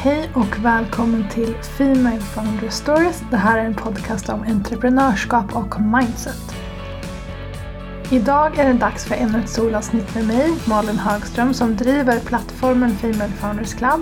Hej 0.00 0.30
och 0.34 0.64
välkommen 0.64 1.28
till 1.28 1.54
Female 1.54 2.20
Founder 2.20 2.68
Stories. 2.68 3.22
Det 3.30 3.36
här 3.36 3.58
är 3.58 3.64
en 3.64 3.74
podcast 3.74 4.28
om 4.28 4.42
entreprenörskap 4.42 5.56
och 5.56 5.80
mindset. 5.80 6.54
Idag 8.10 8.58
är 8.58 8.72
det 8.72 8.78
dags 8.78 9.04
för 9.04 9.14
ännu 9.14 9.38
ett 9.38 9.48
solavsnitt 9.48 10.14
med 10.14 10.26
mig, 10.26 10.50
Malin 10.68 10.98
Högström, 10.98 11.54
som 11.54 11.76
driver 11.76 12.20
plattformen 12.20 12.90
Female 12.90 13.32
Founders 13.32 13.74
Club. 13.74 14.00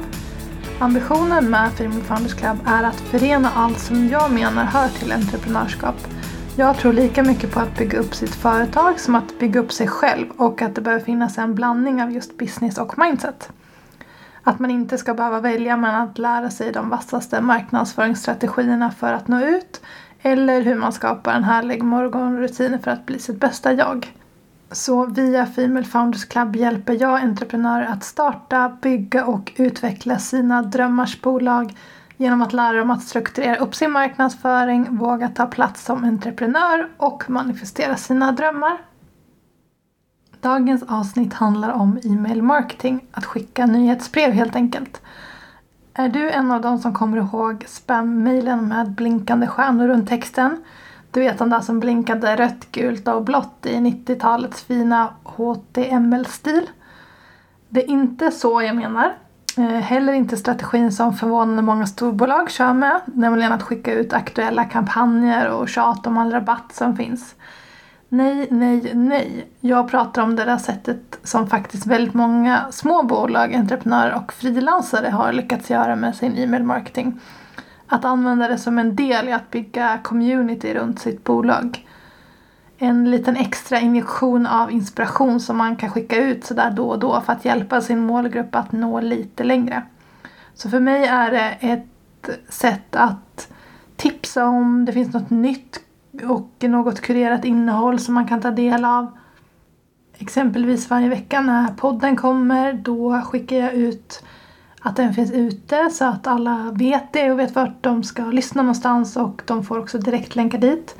Ambitionen 0.79 1.51
med 1.51 1.73
Female 1.73 2.05
Founders 2.05 2.35
Club 2.35 2.59
är 2.67 2.83
att 2.83 3.01
förena 3.01 3.51
allt 3.55 3.79
som 3.79 4.09
jag 4.09 4.33
menar 4.33 4.65
hör 4.65 4.89
till 4.89 5.13
entreprenörskap. 5.13 5.97
Jag 6.57 6.77
tror 6.77 6.93
lika 6.93 7.23
mycket 7.23 7.51
på 7.51 7.61
att 7.61 7.79
bygga 7.79 7.99
upp 7.99 8.15
sitt 8.15 8.35
företag 8.35 9.01
som 9.01 9.15
att 9.15 9.39
bygga 9.39 9.61
upp 9.61 9.73
sig 9.73 9.89
själv 9.89 10.27
och 10.37 10.63
att 10.63 10.75
det 10.75 10.81
behöver 10.81 11.05
finnas 11.05 11.39
en 11.39 11.55
blandning 11.55 12.03
av 12.03 12.13
just 12.13 12.39
business 12.39 12.79
och 12.79 12.99
mindset. 12.99 13.51
Att 14.49 14.59
man 14.59 14.71
inte 14.71 14.99
ska 14.99 15.15
behöva 15.15 15.41
välja 15.41 15.77
mellan 15.77 16.09
att 16.09 16.19
lära 16.19 16.51
sig 16.51 16.73
de 16.73 16.89
vassaste 16.89 17.41
marknadsföringsstrategierna 17.41 18.91
för 18.91 19.13
att 19.13 19.29
nå 19.29 19.41
ut 19.41 19.81
eller 20.23 20.61
hur 20.63 20.75
man 20.75 20.93
skapar 20.93 21.33
en 21.33 21.45
härlig 21.45 21.83
morgonrutin 21.83 22.79
för 22.79 22.91
att 22.91 23.07
bli 23.07 23.19
sitt 23.19 23.41
bästa 23.41 23.73
jag. 23.73 24.13
Så 24.71 25.07
via 25.07 25.47
Female 25.47 25.85
Founders 25.85 26.25
Club 26.25 26.57
hjälper 26.57 27.03
jag 27.03 27.21
entreprenörer 27.21 27.87
att 27.87 28.05
starta, 28.05 28.77
bygga 28.83 29.25
och 29.25 29.53
utveckla 29.57 30.19
sina 30.19 30.63
drömmars 30.63 31.21
bolag 31.21 31.75
genom 32.17 32.43
att 32.43 32.53
lära 32.53 32.79
dem 32.79 32.91
att 32.91 33.03
strukturera 33.03 33.57
upp 33.57 33.75
sin 33.75 33.91
marknadsföring, 33.91 34.97
våga 34.97 35.29
ta 35.29 35.47
plats 35.47 35.85
som 35.85 36.05
entreprenör 36.05 36.89
och 36.97 37.31
manifestera 37.31 37.97
sina 37.97 38.33
drömmar. 38.33 38.79
Dagens 40.47 40.83
avsnitt 40.89 41.35
handlar 41.35 41.73
om 41.73 41.99
e-mail 42.05 42.43
marketing, 42.43 43.05
att 43.13 43.25
skicka 43.25 43.67
nyhetsbrev 43.67 44.33
helt 44.33 44.57
enkelt. 44.57 45.01
Är 45.95 46.09
du 46.09 46.31
en 46.31 46.51
av 46.51 46.61
dem 46.61 46.79
som 46.79 46.95
kommer 46.95 47.19
ihåg 47.19 47.65
spammailen 47.69 48.69
med 48.69 48.91
blinkande 48.91 49.47
stjärnor 49.47 49.89
runt 49.89 50.09
texten? 50.09 50.65
Du 51.11 51.21
vet 51.21 51.39
de 51.39 51.51
där 51.51 51.61
som 51.61 51.81
blinkade 51.81 52.37
rött, 52.37 52.73
gult 52.73 53.09
och 53.09 53.25
blått 53.25 53.67
i 53.67 53.77
90-talets 53.77 54.63
fina 54.63 55.09
HTML-stil? 55.25 56.71
Det 57.69 57.85
är 57.85 57.91
inte 57.91 58.31
så 58.31 58.63
jag 58.63 58.77
menar. 58.77 59.13
Eh, 59.57 59.65
heller 59.65 60.13
inte 60.13 60.37
strategin 60.37 60.93
som 60.93 61.15
förvånande 61.15 61.63
många 61.63 61.87
storbolag 61.87 62.51
kör 62.51 62.73
med, 62.73 63.01
nämligen 63.05 63.53
att 63.53 63.63
skicka 63.63 63.93
ut 63.93 64.13
aktuella 64.13 64.65
kampanjer 64.65 65.49
och 65.49 65.69
tjat 65.69 66.07
om 66.07 66.19
all 66.19 66.33
rabatt 66.33 66.73
som 66.73 66.97
finns. 66.97 67.35
Nej, 68.09 68.47
nej, 68.51 68.95
nej. 68.95 69.49
Jag 69.61 69.91
pratar 69.91 70.23
om 70.23 70.37
det 70.37 70.45
där 70.45 70.57
sättet 70.59 71.19
som 71.23 71.47
faktiskt 71.47 71.87
väldigt 71.87 72.15
många 72.15 72.67
små 72.71 73.03
bolag, 73.03 73.55
entreprenörer 73.55 74.15
och 74.15 74.33
frilansare 74.33 75.09
har 75.09 75.33
lyckats 75.33 75.71
göra 75.71 75.97
med 75.97 76.17
sin 76.17 76.39
e-mail 76.39 76.63
marketing. 76.63 77.21
Att 77.87 78.05
använda 78.05 78.49
det 78.49 78.59
som 78.59 78.79
en 78.79 78.97
del 78.97 79.29
i 79.29 79.33
att 79.33 79.51
bygga 79.51 79.99
community 80.03 80.75
runt 80.75 81.01
sitt 81.01 81.25
bolag. 81.25 81.87
En 82.79 83.11
liten 83.11 83.37
extra 83.37 83.81
injektion 83.81 84.47
av 84.47 84.73
inspiration 84.73 85.41
som 85.41 85.57
man 85.57 85.77
kan 85.77 85.91
skicka 85.91 86.17
ut 86.17 86.45
sådär 86.45 86.71
då 86.71 86.89
och 86.89 86.99
då 86.99 87.21
för 87.21 87.33
att 87.33 87.45
hjälpa 87.45 87.81
sin 87.81 88.01
målgrupp 88.01 88.55
att 88.55 88.73
nå 88.73 89.01
lite 89.01 89.45
längre. 89.45 89.83
Så 90.55 90.71
för 90.71 90.81
mig 90.81 91.05
är 91.05 91.31
det 91.31 91.57
ett 91.61 92.31
sätt 92.49 92.97
att 92.97 93.53
tipsa 93.97 94.45
om 94.45 94.85
det 94.85 94.93
finns 94.93 95.15
något 95.15 95.31
nytt 95.31 95.81
och 96.25 96.69
något 96.69 97.01
kurerat 97.01 97.45
innehåll 97.45 97.99
som 97.99 98.15
man 98.15 98.27
kan 98.27 98.41
ta 98.41 98.51
del 98.51 98.85
av. 98.85 99.07
Exempelvis 100.19 100.91
varje 100.91 101.09
vecka 101.09 101.41
när 101.41 101.69
podden 101.69 102.17
kommer 102.17 102.73
då 102.73 103.21
skickar 103.21 103.57
jag 103.57 103.75
ut 103.75 104.25
att 104.81 104.97
den 104.97 105.15
finns 105.15 105.33
ute 105.33 105.91
så 105.91 106.05
att 106.05 106.27
alla 106.27 106.71
vet 106.75 107.13
det 107.13 107.33
och 107.33 107.39
vet 107.39 107.55
vart 107.55 107.83
de 107.83 108.03
ska 108.03 108.23
lyssna 108.23 108.63
någonstans 108.63 109.17
och 109.17 109.43
de 109.47 109.65
får 109.65 109.79
också 109.79 109.99
direktlänkar 109.99 110.59
dit. 110.59 110.97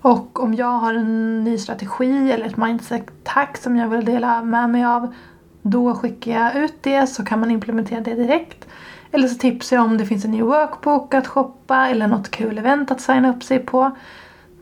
Och 0.00 0.42
om 0.42 0.54
jag 0.54 0.78
har 0.78 0.94
en 0.94 1.44
ny 1.44 1.58
strategi 1.58 2.32
eller 2.32 2.46
ett 2.46 2.56
mindset-tack 2.56 3.56
som 3.56 3.76
jag 3.76 3.88
vill 3.88 4.04
dela 4.04 4.42
med 4.42 4.70
mig 4.70 4.84
av 4.84 5.14
då 5.62 5.94
skickar 5.94 6.32
jag 6.32 6.56
ut 6.56 6.74
det 6.82 7.06
så 7.06 7.24
kan 7.24 7.40
man 7.40 7.50
implementera 7.50 8.00
det 8.00 8.14
direkt. 8.14 8.66
Eller 9.10 9.28
så 9.28 9.34
tipsar 9.34 9.76
jag 9.76 9.84
om 9.84 9.98
det 9.98 10.06
finns 10.06 10.24
en 10.24 10.30
ny 10.30 10.42
workbook 10.42 11.14
att 11.14 11.26
shoppa 11.26 11.88
eller 11.88 12.06
något 12.06 12.30
kul 12.30 12.58
event 12.58 12.90
att 12.90 13.00
signa 13.00 13.30
upp 13.30 13.42
sig 13.42 13.58
på. 13.58 13.90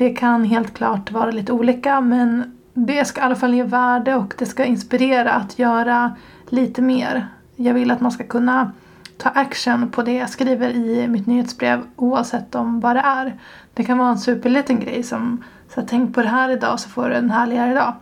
Det 0.03 0.11
kan 0.11 0.45
helt 0.45 0.75
klart 0.75 1.11
vara 1.11 1.31
lite 1.31 1.53
olika 1.53 2.01
men 2.01 2.59
det 2.75 3.05
ska 3.05 3.21
i 3.21 3.25
alla 3.25 3.35
fall 3.35 3.55
ge 3.55 3.63
värde 3.63 4.15
och 4.15 4.35
det 4.39 4.47
ska 4.47 4.65
inspirera 4.65 5.33
att 5.33 5.59
göra 5.59 6.17
lite 6.49 6.83
mer. 6.83 7.29
Jag 7.57 7.75
vill 7.75 7.91
att 7.91 8.01
man 8.01 8.13
ska 8.13 8.25
kunna 8.25 8.73
ta 9.19 9.29
action 9.29 9.91
på 9.91 10.03
det 10.03 10.13
jag 10.13 10.31
skriver 10.31 10.71
i 10.71 11.09
mitt 11.09 11.27
nyhetsbrev 11.27 11.83
oavsett 11.97 12.55
om 12.55 12.81
vad 12.81 12.97
det 12.97 13.01
är. 13.01 13.37
Det 13.75 13.85
kan 13.85 13.99
vara 13.99 14.09
en 14.09 14.19
superliten 14.19 14.81
grej 14.81 15.03
som 15.03 15.45
så 15.75 15.81
här, 15.81 15.89
tänk 15.89 16.15
på 16.15 16.23
det 16.23 16.29
här 16.29 16.51
idag 16.51 16.81
så 16.81 16.89
får 16.89 17.09
du 17.09 17.15
en 17.15 17.31
härligare 17.31 17.75
dag. 17.75 17.95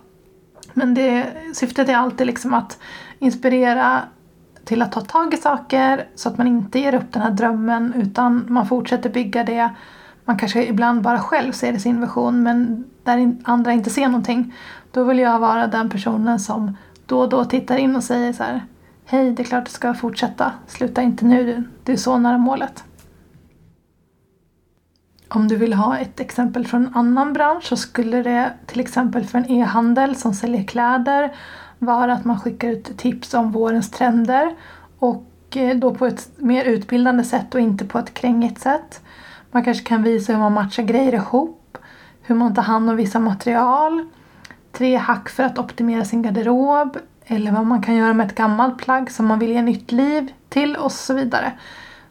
Men 0.72 0.94
det, 0.94 1.26
syftet 1.54 1.88
är 1.88 1.96
alltid 1.96 2.26
liksom 2.26 2.54
att 2.54 2.78
inspirera 3.18 4.00
till 4.64 4.82
att 4.82 4.92
ta 4.92 5.00
tag 5.00 5.34
i 5.34 5.36
saker 5.36 6.04
så 6.14 6.28
att 6.28 6.38
man 6.38 6.46
inte 6.46 6.78
ger 6.78 6.94
upp 6.94 7.12
den 7.12 7.22
här 7.22 7.30
drömmen 7.30 7.94
utan 7.96 8.44
man 8.48 8.66
fortsätter 8.66 9.10
bygga 9.10 9.44
det 9.44 9.70
man 10.24 10.38
kanske 10.38 10.66
ibland 10.66 11.02
bara 11.02 11.20
själv 11.20 11.52
ser 11.52 11.78
sin 11.78 12.00
vision 12.00 12.42
men 12.42 12.84
där 13.04 13.36
andra 13.44 13.72
inte 13.72 13.90
ser 13.90 14.06
någonting. 14.06 14.54
Då 14.92 15.04
vill 15.04 15.18
jag 15.18 15.38
vara 15.38 15.66
den 15.66 15.90
personen 15.90 16.40
som 16.40 16.76
då 17.06 17.20
och 17.20 17.28
då 17.28 17.44
tittar 17.44 17.76
in 17.76 17.96
och 17.96 18.04
säger 18.04 18.32
så 18.32 18.42
här 18.42 18.64
Hej, 19.04 19.30
det 19.30 19.42
är 19.42 19.44
klart 19.44 19.64
du 19.64 19.70
ska 19.70 19.94
fortsätta. 19.94 20.52
Sluta 20.66 21.02
inte 21.02 21.24
nu, 21.24 21.64
du 21.84 21.92
är 21.92 21.96
så 21.96 22.18
nära 22.18 22.38
målet. 22.38 22.84
Om 25.28 25.48
du 25.48 25.56
vill 25.56 25.74
ha 25.74 25.98
ett 25.98 26.20
exempel 26.20 26.66
från 26.66 26.86
en 26.86 26.94
annan 26.94 27.32
bransch 27.32 27.64
så 27.64 27.76
skulle 27.76 28.22
det 28.22 28.52
till 28.66 28.80
exempel 28.80 29.24
för 29.24 29.38
en 29.38 29.50
e-handel 29.50 30.16
som 30.16 30.34
säljer 30.34 30.64
kläder 30.64 31.34
vara 31.78 32.12
att 32.12 32.24
man 32.24 32.40
skickar 32.40 32.68
ut 32.68 32.98
tips 32.98 33.34
om 33.34 33.52
vårens 33.52 33.90
trender 33.90 34.54
och 34.98 35.56
eh, 35.56 35.76
då 35.76 35.94
på 35.94 36.06
ett 36.06 36.30
mer 36.36 36.64
utbildande 36.64 37.24
sätt 37.24 37.54
och 37.54 37.60
inte 37.60 37.84
på 37.84 37.98
ett 37.98 38.14
krängigt 38.14 38.60
sätt. 38.60 39.00
Man 39.50 39.64
kanske 39.64 39.84
kan 39.84 40.02
visa 40.02 40.32
hur 40.32 40.40
man 40.40 40.52
matchar 40.52 40.82
grejer 40.82 41.14
ihop, 41.14 41.78
hur 42.22 42.34
man 42.34 42.54
tar 42.54 42.62
hand 42.62 42.90
om 42.90 42.96
vissa 42.96 43.18
material, 43.18 44.08
tre 44.72 44.96
hack 44.96 45.28
för 45.28 45.42
att 45.42 45.58
optimera 45.58 46.04
sin 46.04 46.22
garderob 46.22 46.98
eller 47.24 47.52
vad 47.52 47.66
man 47.66 47.82
kan 47.82 47.94
göra 47.94 48.12
med 48.12 48.26
ett 48.26 48.34
gammalt 48.34 48.78
plagg 48.78 49.10
som 49.10 49.26
man 49.26 49.38
vill 49.38 49.50
ge 49.50 49.62
nytt 49.62 49.92
liv 49.92 50.32
till 50.48 50.76
och 50.76 50.92
så 50.92 51.14
vidare. 51.14 51.52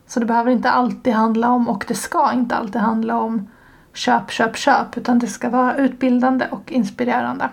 Så 0.08 0.20
det 0.20 0.26
behöver 0.26 0.52
inte 0.52 0.72
alltid 0.72 1.14
handla 1.14 1.50
om, 1.50 1.70
och 1.70 1.86
det 1.88 1.96
ska 1.96 2.34
inte 2.34 2.56
alltid 2.56 2.82
handla 2.82 3.20
om 3.20 3.48
köp, 3.94 4.32
köp, 4.32 4.58
köp 4.58 4.98
utan 4.98 5.20
det 5.20 5.28
ska 5.28 5.50
vara 5.50 5.76
utbildande 5.76 6.46
och 6.52 6.72
inspirerande. 6.72 7.50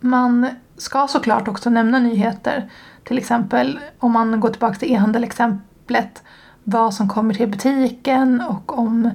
Man 0.00 0.46
ska 0.76 1.06
såklart 1.06 1.48
också 1.48 1.70
nämna 1.70 1.98
nyheter. 1.98 2.70
Till 3.04 3.18
exempel 3.18 3.78
om 3.98 4.12
man 4.12 4.40
går 4.40 4.48
tillbaka 4.48 4.74
till 4.74 4.92
e-handel-exemplet 4.92 6.22
vad 6.70 6.94
som 6.94 7.08
kommer 7.08 7.34
till 7.34 7.48
butiken 7.48 8.40
och 8.40 8.78
om 8.78 9.06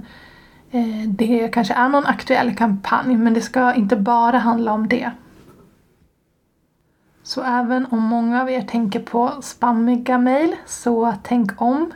eh, 0.72 1.08
det 1.08 1.50
kanske 1.54 1.74
är 1.74 1.90
någon 1.90 2.06
aktuell 2.06 2.56
kampanj 2.56 3.18
men 3.18 3.34
det 3.34 3.42
ska 3.42 3.74
inte 3.74 3.96
bara 3.96 4.38
handla 4.38 4.72
om 4.72 4.88
det. 4.88 5.12
Så 7.24 7.44
även 7.44 7.86
om 7.86 8.04
många 8.04 8.42
av 8.42 8.50
er 8.50 8.62
tänker 8.62 9.00
på 9.00 9.32
spammiga 9.42 10.18
mejl 10.18 10.56
så 10.66 11.14
tänk 11.24 11.62
om. 11.62 11.92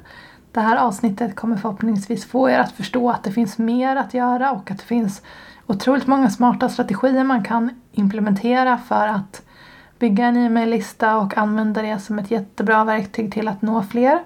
Det 0.52 0.60
här 0.60 0.78
avsnittet 0.78 1.36
kommer 1.36 1.58
förhoppningsvis 1.58 2.26
få 2.26 2.50
er 2.50 2.60
att 2.60 2.72
förstå 2.72 3.10
att 3.10 3.24
det 3.24 3.32
finns 3.32 3.58
mer 3.58 3.96
att 3.96 4.14
göra 4.14 4.52
och 4.52 4.72
att 4.72 4.78
det 4.78 4.84
finns 4.84 5.22
otroligt 5.68 6.08
många 6.08 6.30
smarta 6.30 6.70
strategier 6.70 7.24
man 7.24 7.44
kan 7.44 7.82
implementera 7.92 8.78
för 8.78 9.08
att 9.08 9.42
bygga 10.00 10.26
en 10.26 10.38
e-maillista 10.38 11.18
och 11.18 11.38
använda 11.38 11.82
det 11.82 12.00
som 12.00 12.20
ett 12.20 12.32
jättebra 12.32 12.84
verktyg 12.84 13.34
till 13.34 13.48
att 13.48 13.62
nå 13.62 13.84
fler. 13.84 14.24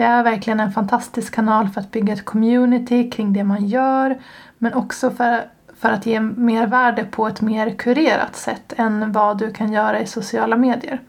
Det 0.00 0.06
är 0.06 0.22
verkligen 0.22 0.60
en 0.60 0.72
fantastisk 0.72 1.34
kanal 1.34 1.68
för 1.68 1.80
att 1.80 1.90
bygga 1.90 2.12
ett 2.12 2.24
community 2.24 3.10
kring 3.10 3.32
det 3.32 3.44
man 3.44 3.66
gör 3.66 4.18
men 4.58 4.74
också 4.74 5.10
för, 5.10 5.44
för 5.80 5.88
att 5.88 6.06
ge 6.06 6.20
mer 6.20 6.66
värde 6.66 7.04
på 7.04 7.28
ett 7.28 7.40
mer 7.40 7.70
kurerat 7.70 8.36
sätt 8.36 8.72
än 8.76 9.12
vad 9.12 9.38
du 9.38 9.52
kan 9.52 9.72
göra 9.72 10.00
i 10.00 10.06
sociala 10.06 10.56
medier. 10.56 11.00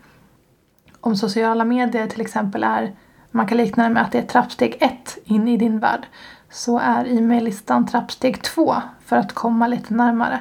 Om 1.01 1.15
sociala 1.15 1.65
medier 1.65 2.07
till 2.07 2.21
exempel 2.21 2.63
är, 2.63 2.95
man 3.31 3.47
kan 3.47 3.57
likna 3.57 3.83
det 3.83 3.89
med 3.89 4.03
att 4.03 4.11
det 4.11 4.17
är 4.17 4.25
trappsteg 4.25 4.77
ett 4.79 5.17
in 5.23 5.47
i 5.47 5.57
din 5.57 5.79
värld, 5.79 6.07
så 6.49 6.79
är 6.79 7.17
e-maillistan 7.17 7.87
trappsteg 7.87 8.41
två 8.41 8.75
för 9.05 9.15
att 9.15 9.33
komma 9.33 9.67
lite 9.67 9.93
närmare. 9.93 10.39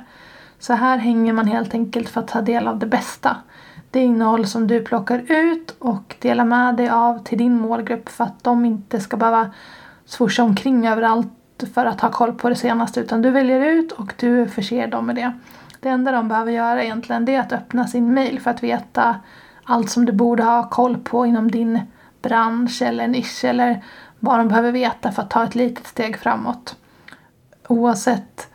Så 0.59 0.73
här 0.73 0.99
hänger 0.99 1.33
man 1.33 1.47
helt 1.47 1.75
enkelt 1.75 2.09
för 2.09 2.21
att 2.21 2.29
ta 2.29 2.41
del 2.41 2.69
av 2.69 2.79
det 2.79 2.87
bästa 2.87 3.37
det 3.91 4.01
innehåll 4.01 4.47
som 4.47 4.67
du 4.67 4.83
plockar 4.83 5.25
ut 5.29 5.77
och 5.79 6.17
delar 6.19 6.45
med 6.45 6.77
dig 6.77 6.89
av 6.89 7.25
till 7.25 7.39
din 7.39 7.61
målgrupp 7.61 8.09
för 8.09 8.25
att 8.25 8.45
de 8.45 8.65
inte 8.65 9.01
ska 9.01 9.17
behöva 9.17 9.51
swisha 10.05 10.43
omkring 10.43 10.87
överallt 10.87 11.29
för 11.75 11.85
att 11.85 12.01
ha 12.01 12.11
koll 12.11 12.33
på 12.33 12.49
det 12.49 12.55
senaste 12.55 13.01
utan 13.01 13.23
du 13.23 13.31
väljer 13.31 13.61
ut 13.61 13.93
och 13.93 14.15
du 14.17 14.49
förser 14.49 14.87
dem 14.87 15.07
med 15.07 15.17
det. 15.17 15.33
Det 15.81 15.89
enda 15.89 16.13
de 16.13 16.29
behöver 16.29 16.53
göra 16.53 16.85
egentligen 16.85 17.25
det 17.25 17.35
är 17.35 17.41
att 17.41 17.53
öppna 17.53 17.87
sin 17.87 18.15
mail 18.15 18.41
för 18.41 18.51
att 18.51 18.63
veta 18.63 19.17
allt 19.65 19.91
som 19.91 20.07
du 20.07 20.13
borde 20.13 20.43
ha 20.43 20.69
koll 20.69 20.99
på 20.99 21.27
inom 21.27 21.51
din 21.51 21.81
bransch 22.23 22.83
eller 22.83 23.09
nisch 23.09 23.45
eller 23.45 23.85
vad 24.19 24.39
de 24.39 24.49
behöver 24.49 24.73
veta 24.73 25.13
för 25.13 25.23
att 25.23 25.31
ta 25.31 25.45
ett 25.45 25.55
litet 25.55 25.87
steg 25.87 26.17
framåt. 26.19 26.77
Oavsett 27.69 28.50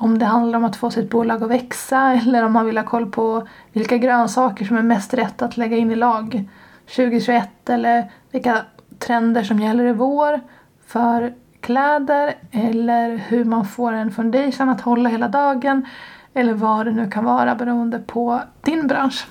om 0.00 0.18
det 0.18 0.24
handlar 0.24 0.58
om 0.58 0.64
att 0.64 0.76
få 0.76 0.90
sitt 0.90 1.10
bolag 1.10 1.42
att 1.42 1.50
växa 1.50 2.12
eller 2.12 2.44
om 2.44 2.52
man 2.52 2.66
vill 2.66 2.78
ha 2.78 2.84
koll 2.84 3.10
på 3.10 3.46
vilka 3.72 3.98
grönsaker 3.98 4.64
som 4.64 4.76
är 4.76 4.82
mest 4.82 5.14
rätt 5.14 5.42
att 5.42 5.56
lägga 5.56 5.76
in 5.76 5.90
i 5.90 5.96
lag 5.96 6.48
2021 6.96 7.70
eller 7.70 8.10
vilka 8.30 8.58
trender 8.98 9.42
som 9.42 9.60
gäller 9.60 9.84
i 9.84 9.92
vår 9.92 10.40
för 10.86 11.34
kläder 11.60 12.34
eller 12.50 13.16
hur 13.16 13.44
man 13.44 13.66
får 13.66 13.92
en 13.92 14.10
foundation 14.10 14.68
att 14.68 14.80
hålla 14.80 15.08
hela 15.08 15.28
dagen 15.28 15.86
eller 16.34 16.54
vad 16.54 16.86
det 16.86 16.92
nu 16.92 17.10
kan 17.10 17.24
vara 17.24 17.54
beroende 17.54 17.98
på 17.98 18.40
din 18.60 18.86
bransch. 18.86 19.26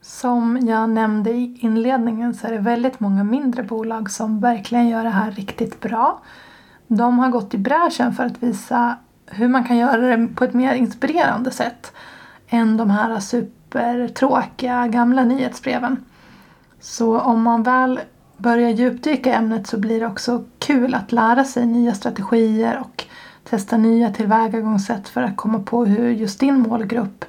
Som 0.00 0.58
jag 0.66 0.90
nämnde 0.90 1.30
i 1.30 1.58
inledningen 1.60 2.34
så 2.34 2.46
är 2.46 2.52
det 2.52 2.58
väldigt 2.58 3.00
många 3.00 3.24
mindre 3.24 3.62
bolag 3.62 4.10
som 4.10 4.40
verkligen 4.40 4.88
gör 4.88 5.04
det 5.04 5.10
här 5.10 5.30
riktigt 5.30 5.80
bra. 5.80 6.20
De 6.86 7.18
har 7.18 7.28
gått 7.28 7.54
i 7.54 7.58
bräschen 7.58 8.12
för 8.12 8.24
att 8.24 8.42
visa 8.42 8.96
hur 9.30 9.48
man 9.48 9.64
kan 9.64 9.76
göra 9.76 10.16
det 10.16 10.28
på 10.34 10.44
ett 10.44 10.54
mer 10.54 10.74
inspirerande 10.74 11.50
sätt 11.50 11.92
än 12.48 12.76
de 12.76 12.90
här 12.90 13.20
supertråkiga 13.20 14.88
gamla 14.88 15.24
nyhetsbreven. 15.24 16.04
Så 16.80 17.20
om 17.20 17.42
man 17.42 17.62
väl 17.62 18.00
börjar 18.36 18.70
djupdyka 18.70 19.30
i 19.30 19.32
ämnet 19.32 19.66
så 19.66 19.78
blir 19.78 20.00
det 20.00 20.06
också 20.06 20.44
kul 20.58 20.94
att 20.94 21.12
lära 21.12 21.44
sig 21.44 21.66
nya 21.66 21.94
strategier 21.94 22.78
och 22.78 23.04
testa 23.44 23.76
nya 23.76 24.10
tillvägagångssätt 24.10 25.08
för 25.08 25.22
att 25.22 25.36
komma 25.36 25.58
på 25.58 25.84
hur 25.84 26.10
just 26.10 26.40
din 26.40 26.60
målgrupp 26.60 27.24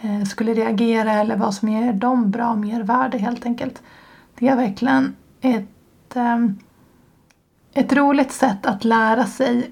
eh, 0.00 0.22
skulle 0.24 0.54
reagera 0.54 1.12
eller 1.12 1.36
vad 1.36 1.54
som 1.54 1.68
ger 1.68 1.92
dem 1.92 2.30
bra 2.30 2.54
mervärde 2.54 3.18
helt 3.18 3.46
enkelt. 3.46 3.82
Det 4.38 4.48
är 4.48 4.56
verkligen 4.56 5.16
ett, 5.40 6.16
eh, 6.16 6.38
ett 7.74 7.92
roligt 7.92 8.32
sätt 8.32 8.66
att 8.66 8.84
lära 8.84 9.26
sig 9.26 9.70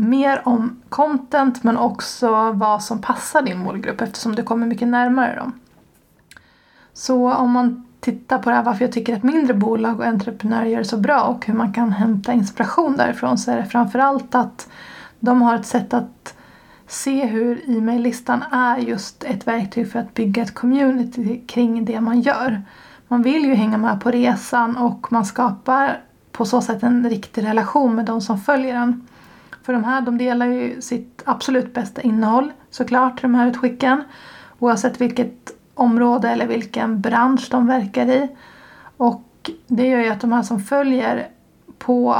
mer 0.00 0.48
om 0.48 0.82
content 0.88 1.64
men 1.64 1.76
också 1.76 2.52
vad 2.52 2.82
som 2.82 3.00
passar 3.00 3.42
din 3.42 3.58
målgrupp 3.58 4.00
eftersom 4.00 4.34
du 4.34 4.42
kommer 4.42 4.66
mycket 4.66 4.88
närmare 4.88 5.36
dem. 5.36 5.52
Så 6.92 7.32
om 7.32 7.50
man 7.50 7.86
tittar 8.00 8.38
på 8.38 8.50
det 8.50 8.56
här 8.56 8.62
varför 8.62 8.84
jag 8.84 8.92
tycker 8.92 9.16
att 9.16 9.22
mindre 9.22 9.54
bolag 9.54 10.00
och 10.00 10.06
entreprenörer 10.06 10.66
gör 10.66 10.78
det 10.78 10.84
så 10.84 10.96
bra 10.96 11.22
och 11.22 11.46
hur 11.46 11.54
man 11.54 11.72
kan 11.72 11.92
hämta 11.92 12.32
inspiration 12.32 12.96
därifrån 12.96 13.38
så 13.38 13.50
är 13.50 13.56
det 13.56 13.64
framförallt 13.64 14.34
att 14.34 14.68
de 15.20 15.42
har 15.42 15.54
ett 15.54 15.66
sätt 15.66 15.94
att 15.94 16.34
se 16.86 17.26
hur 17.26 17.70
e-maillistan 17.70 18.42
är 18.52 18.76
just 18.76 19.24
ett 19.24 19.46
verktyg 19.46 19.92
för 19.92 19.98
att 19.98 20.14
bygga 20.14 20.42
ett 20.42 20.54
community 20.54 21.40
kring 21.46 21.84
det 21.84 22.00
man 22.00 22.20
gör. 22.20 22.62
Man 23.08 23.22
vill 23.22 23.44
ju 23.44 23.54
hänga 23.54 23.78
med 23.78 24.00
på 24.00 24.10
resan 24.10 24.76
och 24.76 25.12
man 25.12 25.24
skapar 25.24 26.00
på 26.32 26.44
så 26.44 26.60
sätt 26.60 26.82
en 26.82 27.10
riktig 27.10 27.44
relation 27.44 27.94
med 27.94 28.04
de 28.04 28.20
som 28.20 28.40
följer 28.40 28.74
en. 28.74 29.06
För 29.70 29.74
de 29.74 29.84
här 29.84 30.00
de 30.00 30.18
delar 30.18 30.46
ju 30.46 30.80
sitt 30.80 31.22
absolut 31.26 31.74
bästa 31.74 32.00
innehåll 32.00 32.52
såklart, 32.70 33.22
de 33.22 33.34
här 33.34 33.46
utskicken. 33.46 34.02
Oavsett 34.58 35.00
vilket 35.00 35.52
område 35.74 36.30
eller 36.30 36.46
vilken 36.46 37.00
bransch 37.00 37.48
de 37.50 37.66
verkar 37.66 38.06
i. 38.06 38.28
Och 38.96 39.50
det 39.66 39.86
gör 39.86 40.00
ju 40.00 40.08
att 40.08 40.20
de 40.20 40.32
här 40.32 40.42
som 40.42 40.60
följer 40.60 41.28
på 41.78 42.16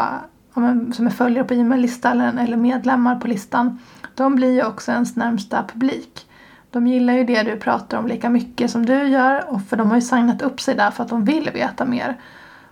som 0.93 1.06
är 1.06 1.11
följare 1.11 1.44
på 1.44 1.55
e-maillistan 1.55 2.38
eller 2.38 2.56
medlemmar 2.56 3.17
på 3.17 3.29
listan, 3.29 3.79
de 4.14 4.35
blir 4.35 4.52
ju 4.52 4.67
också 4.67 4.93
ens 4.93 5.17
närmsta 5.17 5.64
publik. 5.73 6.26
De 6.70 6.87
gillar 6.87 7.14
ju 7.14 7.25
det 7.25 7.43
du 7.43 7.56
pratar 7.56 7.99
om 7.99 8.06
lika 8.06 8.31
mycket 8.31 8.70
som 8.70 8.87
du 8.87 9.08
gör 9.08 9.50
och 9.50 9.62
för 9.62 9.76
de 9.76 9.88
har 9.88 9.97
ju 9.97 10.02
signat 10.02 10.43
upp 10.43 10.61
sig 10.61 10.75
där 10.75 10.91
för 10.91 11.02
att 11.02 11.11
de 11.11 11.25
vill 11.25 11.50
veta 11.55 11.85
mer. 11.85 12.20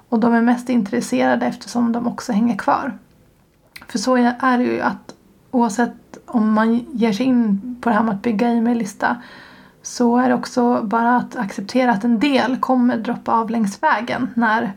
Och 0.09 0.19
de 0.19 0.35
är 0.35 0.43
mest 0.43 0.69
intresserade 0.69 1.47
eftersom 1.47 1.93
de 1.93 2.07
också 2.07 2.33
hänger 2.33 2.57
kvar. 2.57 2.99
För 3.89 3.99
så 3.99 4.17
är 4.17 4.59
det 4.59 4.65
ju 4.65 4.81
att 4.81 5.15
oavsett 5.51 6.19
om 6.27 6.53
man 6.53 6.75
ger 6.93 7.13
sig 7.13 7.27
in 7.27 7.77
på 7.81 7.89
det 7.89 7.95
här 7.95 8.03
med 8.03 8.15
att 8.15 8.23
bygga 8.23 8.49
e-maillista 8.49 9.17
så 9.83 10.17
är 10.17 10.29
det 10.29 10.35
också 10.35 10.83
bara 10.83 11.17
att 11.17 11.37
acceptera 11.37 11.93
att 11.93 12.05
en 12.05 12.19
del 12.19 12.57
kommer 12.57 12.97
droppa 12.97 13.33
av 13.33 13.51
längs 13.51 13.83
vägen 13.83 14.31
när 14.35 14.73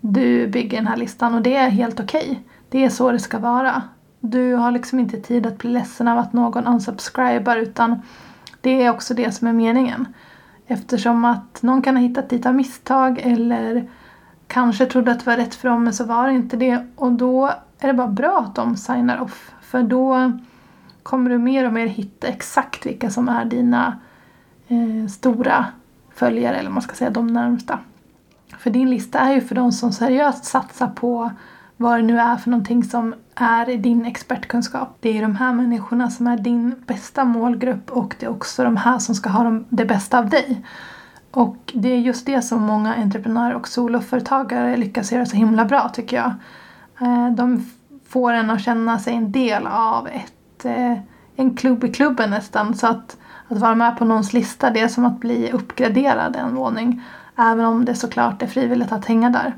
du 0.00 0.46
bygger 0.46 0.78
den 0.78 0.86
här 0.86 0.96
listan 0.96 1.34
och 1.34 1.42
det 1.42 1.56
är 1.56 1.68
helt 1.68 2.00
okej. 2.00 2.30
Okay. 2.30 2.36
Det 2.68 2.84
är 2.84 2.90
så 2.90 3.12
det 3.12 3.18
ska 3.18 3.38
vara. 3.38 3.82
Du 4.20 4.54
har 4.54 4.70
liksom 4.70 4.98
inte 4.98 5.20
tid 5.20 5.46
att 5.46 5.58
bli 5.58 5.70
ledsen 5.70 6.08
av 6.08 6.18
att 6.18 6.32
någon 6.32 6.66
unsubscribar 6.66 7.56
utan 7.56 8.02
det 8.60 8.82
är 8.82 8.90
också 8.90 9.14
det 9.14 9.32
som 9.32 9.48
är 9.48 9.52
meningen. 9.52 10.06
Eftersom 10.66 11.24
att 11.24 11.62
någon 11.62 11.82
kan 11.82 11.96
ha 11.96 12.02
hittat 12.02 12.28
dit 12.28 12.46
av 12.46 12.54
misstag 12.54 13.20
eller 13.22 13.88
kanske 14.46 14.86
trodde 14.86 15.12
att 15.12 15.18
det 15.18 15.26
var 15.26 15.36
rätt 15.36 15.54
för 15.54 15.68
dem 15.68 15.84
men 15.84 15.94
så 15.94 16.04
var 16.04 16.26
det 16.26 16.32
inte 16.32 16.56
det 16.56 16.86
och 16.96 17.12
då 17.12 17.52
är 17.78 17.86
det 17.86 17.94
bara 17.94 18.08
bra 18.08 18.38
att 18.38 18.54
de 18.54 18.76
signar 18.76 19.20
off 19.20 19.52
för 19.60 19.82
då 19.82 20.32
kommer 21.02 21.30
du 21.30 21.38
mer 21.38 21.66
och 21.66 21.72
mer 21.72 21.86
hitta 21.86 22.26
exakt 22.26 22.86
vilka 22.86 23.10
som 23.10 23.28
är 23.28 23.44
dina 23.44 23.98
eh, 24.68 25.08
stora 25.08 25.66
följare 26.14 26.56
eller 26.56 26.70
man 26.70 26.82
ska 26.82 26.94
säga 26.94 27.10
de 27.10 27.26
närmsta. 27.26 27.78
För 28.58 28.70
din 28.70 28.90
lista 28.90 29.18
är 29.18 29.34
ju 29.34 29.40
för 29.40 29.54
de 29.54 29.72
som 29.72 29.92
seriöst 29.92 30.44
satsar 30.44 30.86
på 30.86 31.30
vad 31.76 31.98
det 31.98 32.02
nu 32.02 32.18
är 32.20 32.36
för 32.36 32.50
någonting 32.50 32.84
som 32.84 33.14
är 33.34 33.76
din 33.76 34.06
expertkunskap. 34.06 34.96
Det 35.00 35.18
är 35.18 35.22
de 35.22 35.36
här 35.36 35.52
människorna 35.52 36.10
som 36.10 36.26
är 36.26 36.36
din 36.36 36.74
bästa 36.86 37.24
målgrupp 37.24 37.90
och 37.90 38.16
det 38.18 38.26
är 38.26 38.30
också 38.30 38.64
de 38.64 38.76
här 38.76 38.98
som 38.98 39.14
ska 39.14 39.30
ha 39.30 39.60
det 39.68 39.84
bästa 39.84 40.18
av 40.18 40.28
dig. 40.28 40.62
Och 41.30 41.72
det 41.74 41.88
är 41.88 41.98
just 41.98 42.26
det 42.26 42.42
som 42.42 42.62
många 42.62 42.94
entreprenörer 42.94 43.54
och 43.54 43.68
soloföretagare 43.68 44.76
lyckas 44.76 45.12
göra 45.12 45.26
så 45.26 45.36
himla 45.36 45.64
bra 45.64 45.88
tycker 45.88 46.16
jag. 46.16 46.34
Eh, 47.00 47.30
de 47.30 47.70
får 48.08 48.32
en 48.32 48.50
att 48.50 48.62
känna 48.62 48.98
sig 48.98 49.14
en 49.14 49.32
del 49.32 49.66
av 49.66 50.08
ett, 50.08 50.64
eh, 50.64 50.98
en 51.36 51.56
klubb 51.56 51.84
i 51.84 51.92
klubben 51.92 52.30
nästan. 52.30 52.74
Så 52.74 52.86
att, 52.86 53.16
att 53.48 53.58
vara 53.58 53.74
med 53.74 53.98
på 53.98 54.04
någons 54.04 54.32
lista 54.32 54.70
det 54.70 54.80
är 54.80 54.88
som 54.88 55.04
att 55.04 55.20
bli 55.20 55.52
uppgraderad 55.52 56.36
en 56.36 56.54
våning. 56.54 57.02
Även 57.36 57.64
om 57.64 57.84
det 57.84 57.94
såklart 57.94 58.42
är 58.42 58.46
frivilligt 58.46 58.92
att 58.92 59.04
hänga 59.04 59.30
där. 59.30 59.54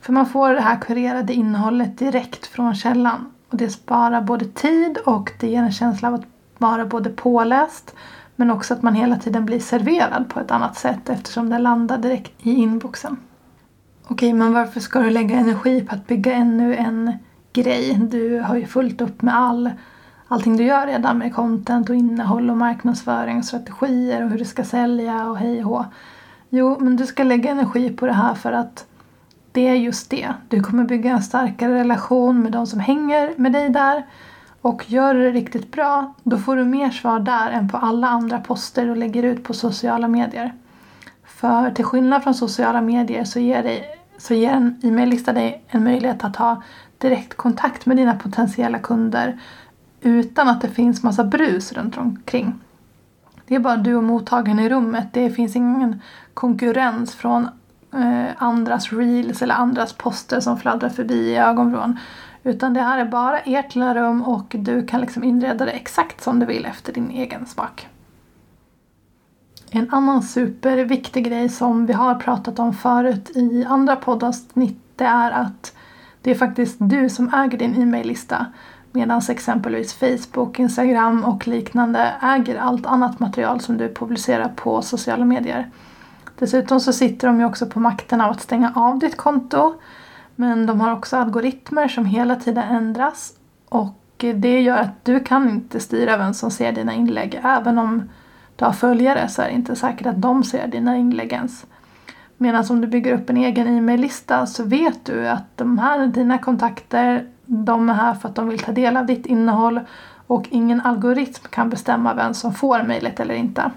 För 0.00 0.12
man 0.12 0.26
får 0.26 0.50
det 0.54 0.60
här 0.60 0.80
kurerade 0.80 1.32
innehållet 1.32 1.98
direkt 1.98 2.46
från 2.46 2.74
källan. 2.74 3.32
Och 3.50 3.56
det 3.56 3.70
sparar 3.70 4.20
både 4.20 4.44
tid 4.44 4.98
och 5.06 5.32
det 5.40 5.48
ger 5.48 5.62
en 5.62 5.72
känsla 5.72 6.08
av 6.08 6.14
att 6.14 6.26
vara 6.58 6.86
både 6.86 7.10
påläst 7.10 7.94
men 8.36 8.50
också 8.50 8.74
att 8.74 8.82
man 8.82 8.94
hela 8.94 9.16
tiden 9.16 9.46
blir 9.46 9.60
serverad 9.60 10.28
på 10.28 10.40
ett 10.40 10.50
annat 10.50 10.76
sätt 10.76 11.08
eftersom 11.08 11.50
det 11.50 11.58
landar 11.58 11.98
direkt 11.98 12.32
i 12.46 12.54
inboxen. 12.54 13.16
Okej, 14.10 14.32
men 14.32 14.52
varför 14.52 14.80
ska 14.80 15.00
du 15.00 15.10
lägga 15.10 15.36
energi 15.38 15.80
på 15.80 15.94
att 15.94 16.06
bygga 16.06 16.32
ännu 16.32 16.76
en 16.76 17.12
grej? 17.52 17.94
Du 17.94 18.40
har 18.40 18.56
ju 18.56 18.66
fullt 18.66 19.00
upp 19.00 19.22
med 19.22 19.36
all, 19.36 19.70
allting 20.28 20.56
du 20.56 20.64
gör 20.64 20.86
redan 20.86 21.18
med 21.18 21.34
content 21.34 21.90
och 21.90 21.96
innehåll 21.96 22.50
och 22.50 22.56
marknadsföring 22.56 23.38
och 23.38 23.44
strategier 23.44 24.24
och 24.24 24.30
hur 24.30 24.38
du 24.38 24.44
ska 24.44 24.64
sälja 24.64 25.30
och 25.30 25.36
hej 25.36 25.64
och 25.64 25.70
hå. 25.70 25.84
Jo, 26.48 26.76
men 26.80 26.96
du 26.96 27.06
ska 27.06 27.22
lägga 27.22 27.50
energi 27.50 27.90
på 27.90 28.06
det 28.06 28.12
här 28.12 28.34
för 28.34 28.52
att 28.52 28.86
det 29.52 29.68
är 29.68 29.74
just 29.74 30.10
det. 30.10 30.28
Du 30.48 30.62
kommer 30.62 30.84
bygga 30.84 31.10
en 31.10 31.22
starkare 31.22 31.74
relation 31.74 32.42
med 32.42 32.52
de 32.52 32.66
som 32.66 32.80
hänger 32.80 33.34
med 33.36 33.52
dig 33.52 33.68
där. 33.68 34.06
Och 34.60 34.90
gör 34.90 35.14
du 35.14 35.20
det 35.20 35.30
riktigt 35.30 35.72
bra, 35.72 36.14
då 36.22 36.38
får 36.38 36.56
du 36.56 36.64
mer 36.64 36.90
svar 36.90 37.20
där 37.20 37.50
än 37.50 37.68
på 37.68 37.76
alla 37.76 38.08
andra 38.08 38.38
poster 38.38 38.86
du 38.86 38.94
lägger 38.94 39.22
ut 39.22 39.44
på 39.44 39.54
sociala 39.54 40.08
medier. 40.08 40.54
För 41.24 41.70
till 41.70 41.84
skillnad 41.84 42.22
från 42.22 42.34
sociala 42.34 42.80
medier 42.80 43.24
så 43.24 43.40
ger, 43.40 43.62
dig, 43.62 43.97
så 44.18 44.34
ger 44.34 44.52
en 44.52 44.80
e-maillista 44.82 45.32
dig 45.32 45.64
en 45.68 45.84
möjlighet 45.84 46.24
att 46.24 46.36
ha 46.36 46.62
direktkontakt 46.98 47.86
med 47.86 47.96
dina 47.96 48.14
potentiella 48.14 48.78
kunder 48.78 49.40
utan 50.00 50.48
att 50.48 50.60
det 50.60 50.68
finns 50.68 51.02
massa 51.02 51.24
brus 51.24 51.72
runt 51.72 51.98
omkring. 51.98 52.54
Det 53.46 53.54
är 53.54 53.58
bara 53.58 53.76
du 53.76 53.94
och 53.94 54.04
mottagaren 54.04 54.58
i 54.58 54.68
rummet. 54.68 55.06
Det 55.12 55.30
finns 55.30 55.56
ingen 55.56 56.02
konkurrens 56.34 57.14
från 57.14 57.48
eh, 57.94 58.26
andras 58.36 58.92
reels 58.92 59.42
eller 59.42 59.54
andras 59.54 59.92
poster 59.92 60.40
som 60.40 60.58
fladdrar 60.58 60.88
förbi 60.88 61.14
i 61.14 61.36
ögonvrån. 61.36 61.98
Utan 62.42 62.74
det 62.74 62.80
här 62.80 62.98
är 62.98 63.04
bara 63.04 63.38
ert 63.38 63.74
lilla 63.74 63.94
rum 63.94 64.22
och 64.22 64.56
du 64.58 64.86
kan 64.86 65.00
liksom 65.00 65.24
inreda 65.24 65.64
det 65.64 65.70
exakt 65.70 66.22
som 66.22 66.38
du 66.38 66.46
vill 66.46 66.64
efter 66.64 66.92
din 66.92 67.10
egen 67.10 67.46
smak. 67.46 67.88
En 69.70 69.90
annan 69.90 70.22
superviktig 70.22 71.24
grej 71.24 71.48
som 71.48 71.86
vi 71.86 71.92
har 71.92 72.14
pratat 72.14 72.58
om 72.58 72.72
förut 72.72 73.30
i 73.34 73.64
andra 73.64 73.96
poddavsnitt 73.96 74.78
det 74.96 75.04
är 75.04 75.30
att 75.30 75.74
det 76.22 76.30
är 76.30 76.34
faktiskt 76.34 76.76
du 76.78 77.08
som 77.08 77.34
äger 77.34 77.58
din 77.58 77.82
e-maillista 77.82 78.46
medan 78.92 79.22
exempelvis 79.28 79.94
Facebook, 79.94 80.58
Instagram 80.58 81.24
och 81.24 81.48
liknande 81.48 82.14
äger 82.22 82.58
allt 82.58 82.86
annat 82.86 83.20
material 83.20 83.60
som 83.60 83.76
du 83.76 83.94
publicerar 83.94 84.48
på 84.48 84.82
sociala 84.82 85.24
medier. 85.24 85.70
Dessutom 86.38 86.80
så 86.80 86.92
sitter 86.92 87.28
de 87.28 87.40
ju 87.40 87.46
också 87.46 87.66
på 87.66 87.80
makten 87.80 88.20
av 88.20 88.30
att 88.30 88.40
stänga 88.40 88.72
av 88.74 88.98
ditt 88.98 89.16
konto. 89.16 89.74
Men 90.36 90.66
de 90.66 90.80
har 90.80 90.92
också 90.92 91.16
algoritmer 91.16 91.88
som 91.88 92.04
hela 92.04 92.36
tiden 92.36 92.64
ändras 92.64 93.32
och 93.68 94.24
det 94.34 94.60
gör 94.60 94.78
att 94.78 95.04
du 95.04 95.20
kan 95.20 95.50
inte 95.50 95.80
styra 95.80 96.16
vem 96.16 96.34
som 96.34 96.50
ser 96.50 96.72
dina 96.72 96.94
inlägg. 96.94 97.40
Även 97.44 97.78
om 97.78 98.02
du 98.58 98.64
har 98.64 98.72
följare 98.72 99.28
så 99.28 99.42
är 99.42 99.46
det 99.46 99.54
inte 99.54 99.76
säkert 99.76 100.06
att 100.06 100.22
de 100.22 100.44
ser 100.44 100.68
dina 100.68 100.96
inlägg 100.96 101.32
ens. 101.32 101.66
Medan 102.36 102.64
om 102.70 102.80
du 102.80 102.86
bygger 102.86 103.14
upp 103.14 103.30
en 103.30 103.36
egen 103.36 103.78
e-maillista 103.78 104.46
så 104.46 104.64
vet 104.64 105.04
du 105.04 105.28
att 105.28 105.56
de 105.56 105.78
här 105.78 106.00
är 106.00 106.06
dina 106.06 106.38
kontakter, 106.38 107.26
de 107.46 107.90
är 107.90 107.94
här 107.94 108.14
för 108.14 108.28
att 108.28 108.34
de 108.34 108.48
vill 108.48 108.58
ta 108.58 108.72
del 108.72 108.96
av 108.96 109.06
ditt 109.06 109.26
innehåll 109.26 109.80
och 110.26 110.46
ingen 110.50 110.80
algoritm 110.80 111.48
kan 111.50 111.70
bestämma 111.70 112.14
vem 112.14 112.34
som 112.34 112.54
får 112.54 112.82
mejlet 112.82 113.20
eller 113.20 113.34
inte. 113.34 113.70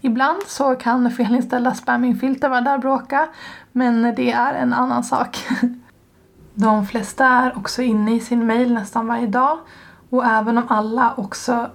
Ibland 0.00 0.42
så 0.46 0.74
kan 0.74 1.10
felinställda 1.10 1.74
spammingfilter 1.74 2.48
vara 2.48 2.60
där 2.60 2.74
och 2.74 2.80
bråka, 2.80 3.28
men 3.72 4.14
det 4.16 4.32
är 4.32 4.54
en 4.54 4.72
annan 4.72 5.04
sak. 5.04 5.48
De 6.54 6.86
flesta 6.86 7.26
är 7.26 7.56
också 7.58 7.82
inne 7.82 8.14
i 8.14 8.20
sin 8.20 8.46
mail 8.46 8.74
nästan 8.74 9.06
varje 9.06 9.26
dag 9.26 9.58
och 10.10 10.26
även 10.26 10.58
om 10.58 10.64
alla 10.68 11.14
också 11.16 11.70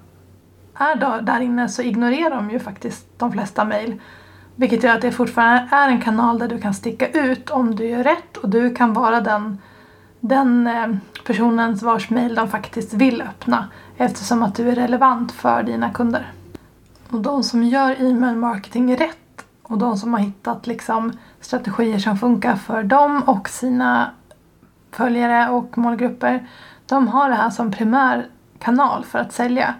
är 0.77 1.21
där 1.21 1.39
inne 1.39 1.69
så 1.69 1.81
ignorerar 1.81 2.35
de 2.35 2.51
ju 2.51 2.59
faktiskt 2.59 3.07
de 3.17 3.31
flesta 3.31 3.65
mail. 3.65 4.01
Vilket 4.55 4.83
gör 4.83 4.95
att 4.95 5.01
det 5.01 5.11
fortfarande 5.11 5.67
är 5.71 5.89
en 5.89 6.01
kanal 6.01 6.39
där 6.39 6.47
du 6.47 6.61
kan 6.61 6.73
sticka 6.73 7.07
ut 7.07 7.49
om 7.49 7.75
du 7.75 7.85
gör 7.85 8.03
rätt 8.03 8.37
och 8.37 8.49
du 8.49 8.75
kan 8.75 8.93
vara 8.93 9.21
den, 9.21 9.57
den 10.19 10.69
personens 11.25 11.25
personen 11.25 11.77
vars 11.81 12.09
mail 12.09 12.35
de 12.35 12.49
faktiskt 12.49 12.93
vill 12.93 13.21
öppna 13.21 13.67
eftersom 13.97 14.43
att 14.43 14.55
du 14.55 14.69
är 14.69 14.75
relevant 14.75 15.31
för 15.31 15.63
dina 15.63 15.89
kunder. 15.89 16.31
Och 17.09 17.21
de 17.21 17.43
som 17.43 17.63
gör 17.63 18.01
e-mail 18.01 18.35
marketing 18.35 18.95
rätt 18.95 19.45
och 19.63 19.77
de 19.77 19.97
som 19.97 20.13
har 20.13 20.19
hittat 20.19 20.67
liksom 20.67 21.11
strategier 21.41 21.99
som 21.99 22.17
funkar 22.17 22.55
för 22.55 22.83
dem 22.83 23.23
och 23.23 23.49
sina 23.49 24.09
följare 24.91 25.49
och 25.49 25.77
målgrupper 25.77 26.47
de 26.87 27.07
har 27.07 27.29
det 27.29 27.35
här 27.35 27.49
som 27.49 27.71
primär 27.71 28.27
kanal 28.59 29.05
för 29.05 29.19
att 29.19 29.33
sälja. 29.33 29.75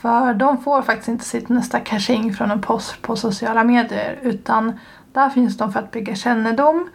För 0.00 0.34
de 0.34 0.62
får 0.62 0.82
faktiskt 0.82 1.08
inte 1.08 1.24
sitt 1.24 1.48
nästa 1.48 1.80
cashing 1.80 2.34
från 2.34 2.50
en 2.50 2.60
post 2.60 3.02
på 3.02 3.16
sociala 3.16 3.64
medier 3.64 4.18
utan 4.22 4.78
där 5.12 5.30
finns 5.30 5.56
de 5.56 5.72
för 5.72 5.80
att 5.80 5.90
bygga 5.90 6.14
kännedom 6.14 6.88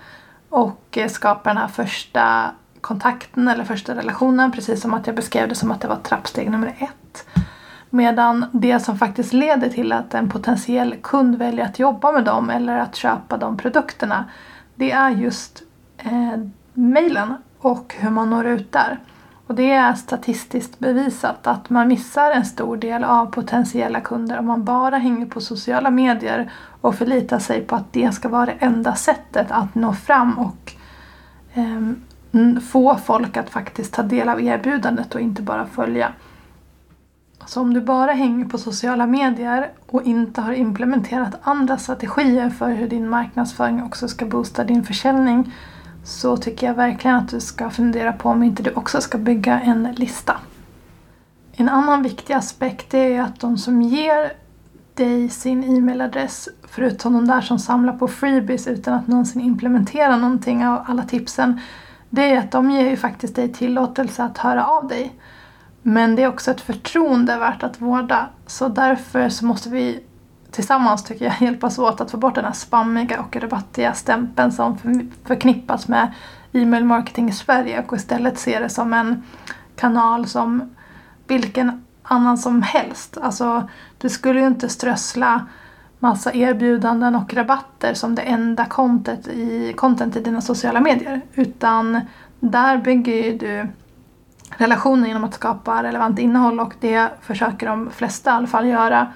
och 0.50 0.98
eh, 0.98 1.10
skapa 1.10 1.50
den 1.50 1.58
här 1.58 1.67
första 1.67 2.51
kontakten 2.81 3.48
eller 3.48 3.63
första 3.63 3.96
relationen 3.96 4.51
precis 4.51 4.81
som 4.81 4.93
att 4.93 5.08
jag 5.08 5.15
beskrev 5.15 5.50
det 5.50 5.55
som 5.55 5.72
att 5.72 5.81
det 5.81 5.88
var 5.88 5.96
trappsteg 5.96 6.51
nummer 6.51 6.75
ett. 6.79 7.27
Medan 7.89 8.46
det 8.51 8.79
som 8.79 8.98
faktiskt 8.98 9.34
leder 9.34 9.70
till 9.70 9.91
att 9.91 10.13
en 10.13 10.29
potentiell 10.29 10.96
kund 11.01 11.38
väljer 11.38 11.65
att 11.65 11.79
jobba 11.79 12.12
med 12.12 12.24
dem 12.24 12.50
eller 12.50 12.77
att 12.77 12.96
köpa 12.96 13.38
de 13.38 13.58
produkterna 13.58 14.25
det 14.75 14.91
är 14.91 15.10
just 15.10 15.63
eh, 15.98 16.39
mejlen 16.74 17.34
och 17.60 17.96
hur 18.00 18.10
man 18.10 18.29
når 18.29 18.48
ut 18.48 18.72
där. 18.72 19.00
Och 19.51 19.58
det 19.58 19.72
är 19.72 19.93
statistiskt 19.93 20.79
bevisat 20.79 21.48
att 21.48 21.70
man 21.70 21.88
missar 21.88 22.31
en 22.31 22.46
stor 22.46 22.77
del 22.77 23.03
av 23.03 23.25
potentiella 23.25 24.01
kunder 24.01 24.39
om 24.39 24.46
man 24.46 24.63
bara 24.63 24.98
hänger 24.98 25.25
på 25.25 25.41
sociala 25.41 25.91
medier 25.91 26.51
och 26.81 26.96
förlitar 26.96 27.39
sig 27.39 27.62
på 27.62 27.75
att 27.75 27.93
det 27.93 28.12
ska 28.12 28.29
vara 28.29 28.46
det 28.46 28.51
enda 28.60 28.96
sättet 28.96 29.51
att 29.51 29.75
nå 29.75 29.93
fram 29.93 30.39
och 30.39 30.74
eh, 31.53 32.60
få 32.60 32.96
folk 32.96 33.38
att 33.38 33.50
faktiskt 33.50 33.93
ta 33.93 34.03
del 34.03 34.29
av 34.29 34.41
erbjudandet 34.41 35.15
och 35.15 35.22
inte 35.22 35.41
bara 35.41 35.65
följa. 35.65 36.13
Så 37.46 37.62
om 37.62 37.74
du 37.74 37.81
bara 37.81 38.12
hänger 38.12 38.46
på 38.46 38.58
sociala 38.58 39.08
medier 39.08 39.72
och 39.88 40.03
inte 40.03 40.41
har 40.41 40.53
implementerat 40.53 41.39
andra 41.41 41.77
strategier 41.77 42.50
för 42.50 42.70
hur 42.70 42.88
din 42.88 43.10
marknadsföring 43.10 43.84
också 43.84 44.08
ska 44.08 44.25
boosta 44.25 44.63
din 44.63 44.84
försäljning 44.84 45.53
så 46.03 46.38
tycker 46.38 46.67
jag 46.67 46.74
verkligen 46.74 47.17
att 47.17 47.29
du 47.29 47.39
ska 47.39 47.70
fundera 47.70 48.13
på 48.13 48.29
om 48.29 48.43
inte 48.43 48.63
du 48.63 48.72
också 48.74 49.01
ska 49.01 49.17
bygga 49.17 49.60
en 49.60 49.84
lista. 49.84 50.38
En 51.51 51.70
annan 51.70 52.03
viktig 52.03 52.34
aspekt 52.34 52.93
är 52.93 53.22
att 53.22 53.39
de 53.39 53.58
som 53.58 53.81
ger 53.81 54.34
dig 54.93 55.29
sin 55.29 55.63
e-mailadress, 55.63 56.50
förutom 56.63 57.13
de 57.13 57.27
där 57.27 57.41
som 57.41 57.60
samlar 57.60 57.93
på 57.93 58.08
freebies 58.08 58.67
utan 58.67 58.93
att 58.93 59.08
någonsin 59.08 59.41
implementera 59.41 60.17
någonting 60.17 60.65
av 60.65 60.84
alla 60.88 61.03
tipsen, 61.03 61.60
det 62.10 62.31
är 62.34 62.39
att 62.39 62.51
de 62.51 62.72
ger 62.72 62.89
ju 62.89 62.98
faktiskt 62.98 63.36
dig 63.36 63.53
tillåtelse 63.53 64.24
att 64.24 64.38
höra 64.38 64.65
av 64.65 64.88
dig. 64.88 65.15
Men 65.81 66.15
det 66.15 66.24
är 66.24 66.27
också 66.27 66.51
ett 66.51 66.62
förtroende 66.62 67.38
värt 67.38 67.63
att 67.63 67.81
vårda. 67.81 68.29
Så 68.48 68.67
därför 68.67 69.29
så 69.29 69.46
måste 69.46 69.70
vi 69.70 70.03
tillsammans 70.51 71.03
tycker 71.03 71.25
jag 71.25 71.41
hjälpas 71.41 71.79
åt 71.79 72.01
att 72.01 72.12
få 72.12 72.17
bort 72.17 72.36
den 72.36 72.46
här 72.46 72.51
spammiga 72.51 73.20
och 73.20 73.36
rabattiga 73.36 73.93
stämpeln 73.93 74.51
som 74.51 74.77
förknippas 75.25 75.88
med 75.88 76.13
e-mail 76.51 76.86
marketing 76.86 77.29
i 77.29 77.34
Sverige 77.34 77.84
och 77.88 77.96
istället 77.96 78.39
se 78.39 78.60
det 78.60 78.70
som 78.70 78.93
en 78.93 79.24
kanal 79.75 80.27
som 80.27 80.75
vilken 81.27 81.86
annan 82.03 82.38
som 82.38 82.62
helst. 82.62 83.17
Alltså, 83.22 83.70
du 83.98 84.10
skulle 84.10 84.39
ju 84.39 84.48
inte 84.48 84.70
strössla 84.70 85.48
massa 86.00 86.34
erbjudanden 86.34 87.15
och 87.15 87.34
rabatter 87.34 87.93
som 87.93 88.15
det 88.15 88.22
enda 88.22 88.65
content 88.65 89.27
i, 89.27 89.74
content 89.77 90.15
i 90.15 90.20
dina 90.20 90.41
sociala 90.41 90.79
medier. 90.79 91.22
Utan 91.34 92.01
där 92.39 92.77
bygger 92.77 93.13
ju 93.13 93.38
du 93.38 93.67
relationer 94.58 95.08
genom 95.08 95.24
att 95.24 95.34
skapa 95.34 95.84
relevant 95.84 96.20
innehåll 96.20 96.60
och 96.60 96.74
det 96.79 97.10
försöker 97.22 97.67
de 97.67 97.89
flesta 97.91 98.29
i 98.29 98.34
alla 98.34 98.48
fall 98.48 98.67
göra 98.67 99.08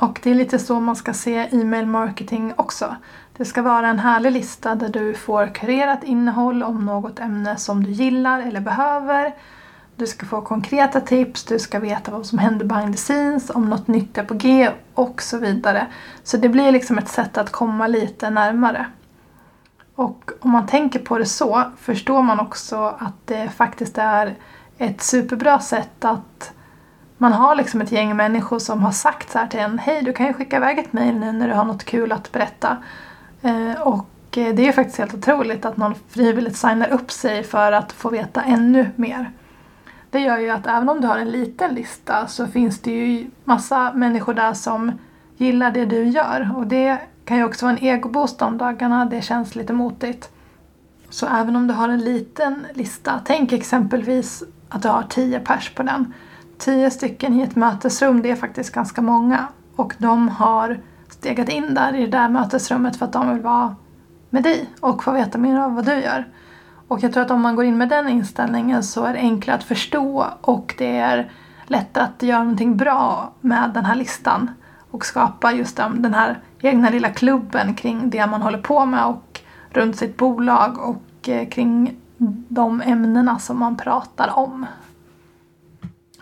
och 0.00 0.20
det 0.22 0.30
är 0.30 0.34
lite 0.34 0.58
så 0.58 0.80
man 0.80 0.96
ska 0.96 1.14
se 1.14 1.48
e-mail 1.52 1.86
marketing 1.86 2.52
också. 2.56 2.96
Det 3.36 3.44
ska 3.44 3.62
vara 3.62 3.88
en 3.88 3.98
härlig 3.98 4.32
lista 4.32 4.74
där 4.74 4.88
du 4.88 5.14
får 5.14 5.54
kurerat 5.54 6.04
innehåll 6.04 6.62
om 6.62 6.86
något 6.86 7.18
ämne 7.18 7.56
som 7.56 7.84
du 7.84 7.90
gillar 7.90 8.40
eller 8.40 8.60
behöver. 8.60 9.34
Du 9.96 10.06
ska 10.06 10.26
få 10.26 10.40
konkreta 10.40 11.00
tips, 11.00 11.44
du 11.44 11.58
ska 11.58 11.78
veta 11.78 12.10
vad 12.10 12.26
som 12.26 12.38
händer 12.38 12.66
behind 12.66 12.92
the 12.92 12.98
scenes, 12.98 13.50
om 13.50 13.70
något 13.70 13.88
nytt 13.88 14.18
är 14.18 14.24
på 14.24 14.34
G 14.34 14.70
och 14.94 15.22
så 15.22 15.38
vidare. 15.38 15.86
Så 16.22 16.36
det 16.36 16.48
blir 16.48 16.72
liksom 16.72 16.98
ett 16.98 17.08
sätt 17.08 17.38
att 17.38 17.52
komma 17.52 17.86
lite 17.86 18.30
närmare. 18.30 18.86
Och 19.94 20.30
om 20.40 20.50
man 20.50 20.66
tänker 20.66 20.98
på 20.98 21.18
det 21.18 21.26
så 21.26 21.64
förstår 21.78 22.22
man 22.22 22.40
också 22.40 22.96
att 22.98 23.26
det 23.26 23.48
faktiskt 23.48 23.98
är 23.98 24.34
ett 24.78 25.02
superbra 25.02 25.60
sätt 25.60 26.04
att 26.04 26.52
man 27.18 27.32
har 27.32 27.54
liksom 27.54 27.80
ett 27.80 27.92
gäng 27.92 28.16
människor 28.16 28.58
som 28.58 28.82
har 28.82 28.92
sagt 28.92 29.30
så 29.30 29.38
här 29.38 29.46
till 29.46 29.60
en 29.60 29.78
Hej, 29.78 30.02
du 30.02 30.12
kan 30.12 30.26
ju 30.26 30.32
skicka 30.32 30.56
iväg 30.56 30.78
ett 30.78 30.92
mail 30.92 31.14
nu 31.14 31.32
när 31.32 31.48
du 31.48 31.54
har 31.54 31.64
något 31.64 31.84
kul 31.84 32.12
att 32.12 32.32
berätta. 32.32 32.76
Eh, 33.42 33.80
och 33.80 34.38
eh, 34.38 34.54
det 34.54 34.62
är 34.62 34.66
ju 34.66 34.72
faktiskt 34.72 34.98
helt 34.98 35.14
otroligt 35.14 35.64
att 35.64 35.76
någon 35.76 35.94
frivilligt 36.08 36.56
signar 36.56 36.88
upp 36.88 37.10
sig 37.10 37.42
för 37.42 37.72
att 37.72 37.92
få 37.92 38.10
veta 38.10 38.42
ännu 38.42 38.90
mer. 38.96 39.30
Det 40.10 40.18
gör 40.18 40.38
ju 40.38 40.50
att 40.50 40.66
även 40.66 40.88
om 40.88 41.00
du 41.00 41.06
har 41.06 41.18
en 41.18 41.30
liten 41.30 41.74
lista 41.74 42.26
så 42.26 42.46
finns 42.46 42.80
det 42.80 42.90
ju 42.90 43.30
massa 43.44 43.92
människor 43.92 44.34
där 44.34 44.52
som 44.52 44.92
gillar 45.36 45.70
det 45.70 45.84
du 45.84 46.04
gör. 46.04 46.52
Och 46.56 46.66
det 46.66 46.98
kan 47.24 47.36
ju 47.36 47.44
också 47.44 47.66
vara 47.66 47.76
en 47.76 47.84
egoboost 47.84 48.38
de 48.38 48.58
dagarna 48.58 49.04
det 49.04 49.22
känns 49.22 49.54
lite 49.54 49.72
motigt. 49.72 50.30
Så 51.10 51.26
även 51.26 51.56
om 51.56 51.66
du 51.66 51.74
har 51.74 51.88
en 51.88 52.04
liten 52.04 52.66
lista, 52.74 53.20
tänk 53.24 53.52
exempelvis 53.52 54.42
att 54.68 54.82
du 54.82 54.88
har 54.88 55.02
tio 55.02 55.40
pers 55.40 55.70
på 55.74 55.82
den 55.82 56.12
tio 56.58 56.90
stycken 56.90 57.40
i 57.40 57.42
ett 57.42 57.56
mötesrum, 57.56 58.22
det 58.22 58.30
är 58.30 58.36
faktiskt 58.36 58.74
ganska 58.74 59.02
många. 59.02 59.46
Och 59.76 59.94
de 59.98 60.28
har 60.28 60.80
stegat 61.08 61.48
in 61.48 61.74
där 61.74 61.94
i 61.94 62.00
det 62.00 62.18
där 62.18 62.28
mötesrummet 62.28 62.96
för 62.96 63.06
att 63.06 63.12
de 63.12 63.32
vill 63.34 63.42
vara 63.42 63.76
med 64.30 64.42
dig 64.42 64.70
och 64.80 65.04
få 65.04 65.12
veta 65.12 65.38
mer 65.38 65.58
av 65.58 65.74
vad 65.74 65.84
du 65.84 65.94
gör. 65.94 66.28
Och 66.88 67.02
jag 67.02 67.12
tror 67.12 67.22
att 67.22 67.30
om 67.30 67.40
man 67.40 67.56
går 67.56 67.64
in 67.64 67.78
med 67.78 67.88
den 67.88 68.08
inställningen 68.08 68.82
så 68.82 69.04
är 69.04 69.12
det 69.12 69.18
enklare 69.18 69.56
att 69.56 69.64
förstå 69.64 70.26
och 70.40 70.74
det 70.78 70.96
är 70.96 71.30
lättare 71.66 72.04
att 72.04 72.22
göra 72.22 72.42
någonting 72.42 72.76
bra 72.76 73.32
med 73.40 73.70
den 73.74 73.84
här 73.84 73.94
listan 73.94 74.50
och 74.90 75.06
skapa 75.06 75.52
just 75.52 75.76
den 75.76 76.14
här 76.14 76.38
egna 76.60 76.90
lilla 76.90 77.10
klubben 77.10 77.74
kring 77.74 78.10
det 78.10 78.26
man 78.26 78.42
håller 78.42 78.58
på 78.58 78.86
med 78.86 79.04
och 79.04 79.40
runt 79.70 79.96
sitt 79.96 80.16
bolag 80.16 80.78
och 80.78 81.28
eh, 81.28 81.48
kring 81.48 81.96
de 82.48 82.82
ämnena 82.82 83.38
som 83.38 83.58
man 83.58 83.76
pratar 83.76 84.38
om. 84.38 84.66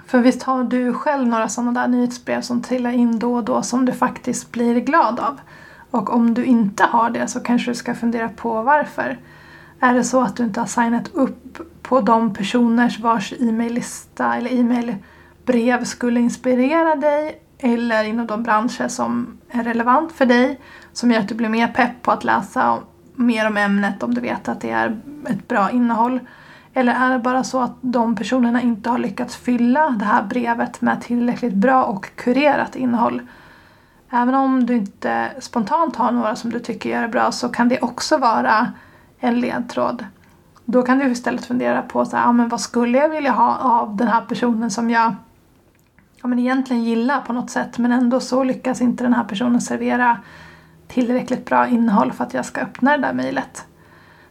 För 0.06 0.18
visst 0.18 0.42
har 0.42 0.64
du 0.64 0.92
själv 0.92 1.28
några 1.28 1.48
sådana 1.48 1.80
där 1.80 1.88
nyhetsbrev 1.88 2.40
som 2.40 2.62
trillar 2.62 2.90
in 2.90 3.18
då 3.18 3.34
och 3.34 3.44
då 3.44 3.62
som 3.62 3.84
du 3.84 3.92
faktiskt 3.92 4.52
blir 4.52 4.80
glad 4.80 5.20
av? 5.20 5.40
Och 5.90 6.14
om 6.14 6.34
du 6.34 6.44
inte 6.44 6.84
har 6.84 7.10
det 7.10 7.28
så 7.28 7.40
kanske 7.40 7.70
du 7.70 7.74
ska 7.74 7.94
fundera 7.94 8.28
på 8.28 8.62
varför. 8.62 9.18
Är 9.80 9.94
det 9.94 10.04
så 10.04 10.22
att 10.22 10.36
du 10.36 10.44
inte 10.44 10.60
har 10.60 10.66
signat 10.66 11.08
upp 11.12 11.58
på 11.82 12.00
de 12.00 12.34
personers 12.34 13.00
vars 13.00 13.32
e-maillista 13.32 14.34
eller 14.34 14.52
e-mailbrev 14.52 15.84
skulle 15.84 16.20
inspirera 16.20 16.96
dig 16.96 17.42
eller 17.58 18.04
inom 18.04 18.26
de 18.26 18.42
branscher 18.42 18.88
som 18.88 19.38
är 19.50 19.64
relevant 19.64 20.12
för 20.12 20.26
dig 20.26 20.60
som 20.92 21.10
gör 21.10 21.20
att 21.20 21.28
du 21.28 21.34
blir 21.34 21.48
mer 21.48 21.68
pepp 21.68 22.02
på 22.02 22.10
att 22.10 22.24
läsa 22.24 22.78
mer 23.14 23.46
om 23.46 23.56
ämnet 23.56 24.02
om 24.02 24.14
du 24.14 24.20
vet 24.20 24.48
att 24.48 24.60
det 24.60 24.70
är 24.70 25.00
ett 25.28 25.48
bra 25.48 25.70
innehåll. 25.70 26.20
Eller 26.76 26.94
är 26.94 27.10
det 27.10 27.18
bara 27.18 27.44
så 27.44 27.60
att 27.60 27.76
de 27.80 28.16
personerna 28.16 28.62
inte 28.62 28.90
har 28.90 28.98
lyckats 28.98 29.36
fylla 29.36 29.90
det 29.90 30.04
här 30.04 30.22
brevet 30.22 30.80
med 30.80 31.02
tillräckligt 31.02 31.54
bra 31.54 31.84
och 31.84 32.16
kurerat 32.16 32.76
innehåll? 32.76 33.22
Även 34.10 34.34
om 34.34 34.66
du 34.66 34.76
inte 34.76 35.30
spontant 35.40 35.96
har 35.96 36.12
några 36.12 36.36
som 36.36 36.50
du 36.50 36.58
tycker 36.58 36.90
gör 36.90 37.02
det 37.02 37.08
bra 37.08 37.32
så 37.32 37.48
kan 37.48 37.68
det 37.68 37.80
också 37.80 38.18
vara 38.18 38.72
en 39.18 39.40
ledtråd. 39.40 40.04
Då 40.64 40.82
kan 40.82 40.98
du 40.98 41.10
istället 41.10 41.44
fundera 41.44 41.82
på 41.82 42.04
så 42.04 42.16
här, 42.16 42.24
ja, 42.24 42.32
men 42.32 42.48
vad 42.48 42.60
skulle 42.60 42.98
jag 42.98 43.08
vilja 43.08 43.32
ha 43.32 43.56
av 43.56 43.96
den 43.96 44.08
här 44.08 44.20
personen 44.20 44.70
som 44.70 44.90
jag 44.90 45.14
ja, 46.22 46.28
men 46.28 46.38
egentligen 46.38 46.84
gillar 46.84 47.20
på 47.20 47.32
något 47.32 47.50
sätt 47.50 47.78
men 47.78 47.92
ändå 47.92 48.20
så 48.20 48.44
lyckas 48.44 48.80
inte 48.80 49.04
den 49.04 49.14
här 49.14 49.24
personen 49.24 49.60
servera 49.60 50.18
tillräckligt 50.88 51.44
bra 51.44 51.68
innehåll 51.68 52.12
för 52.12 52.24
att 52.24 52.34
jag 52.34 52.44
ska 52.44 52.60
öppna 52.60 52.96
det 52.96 53.02
där 53.02 53.12
mejlet. 53.12 53.64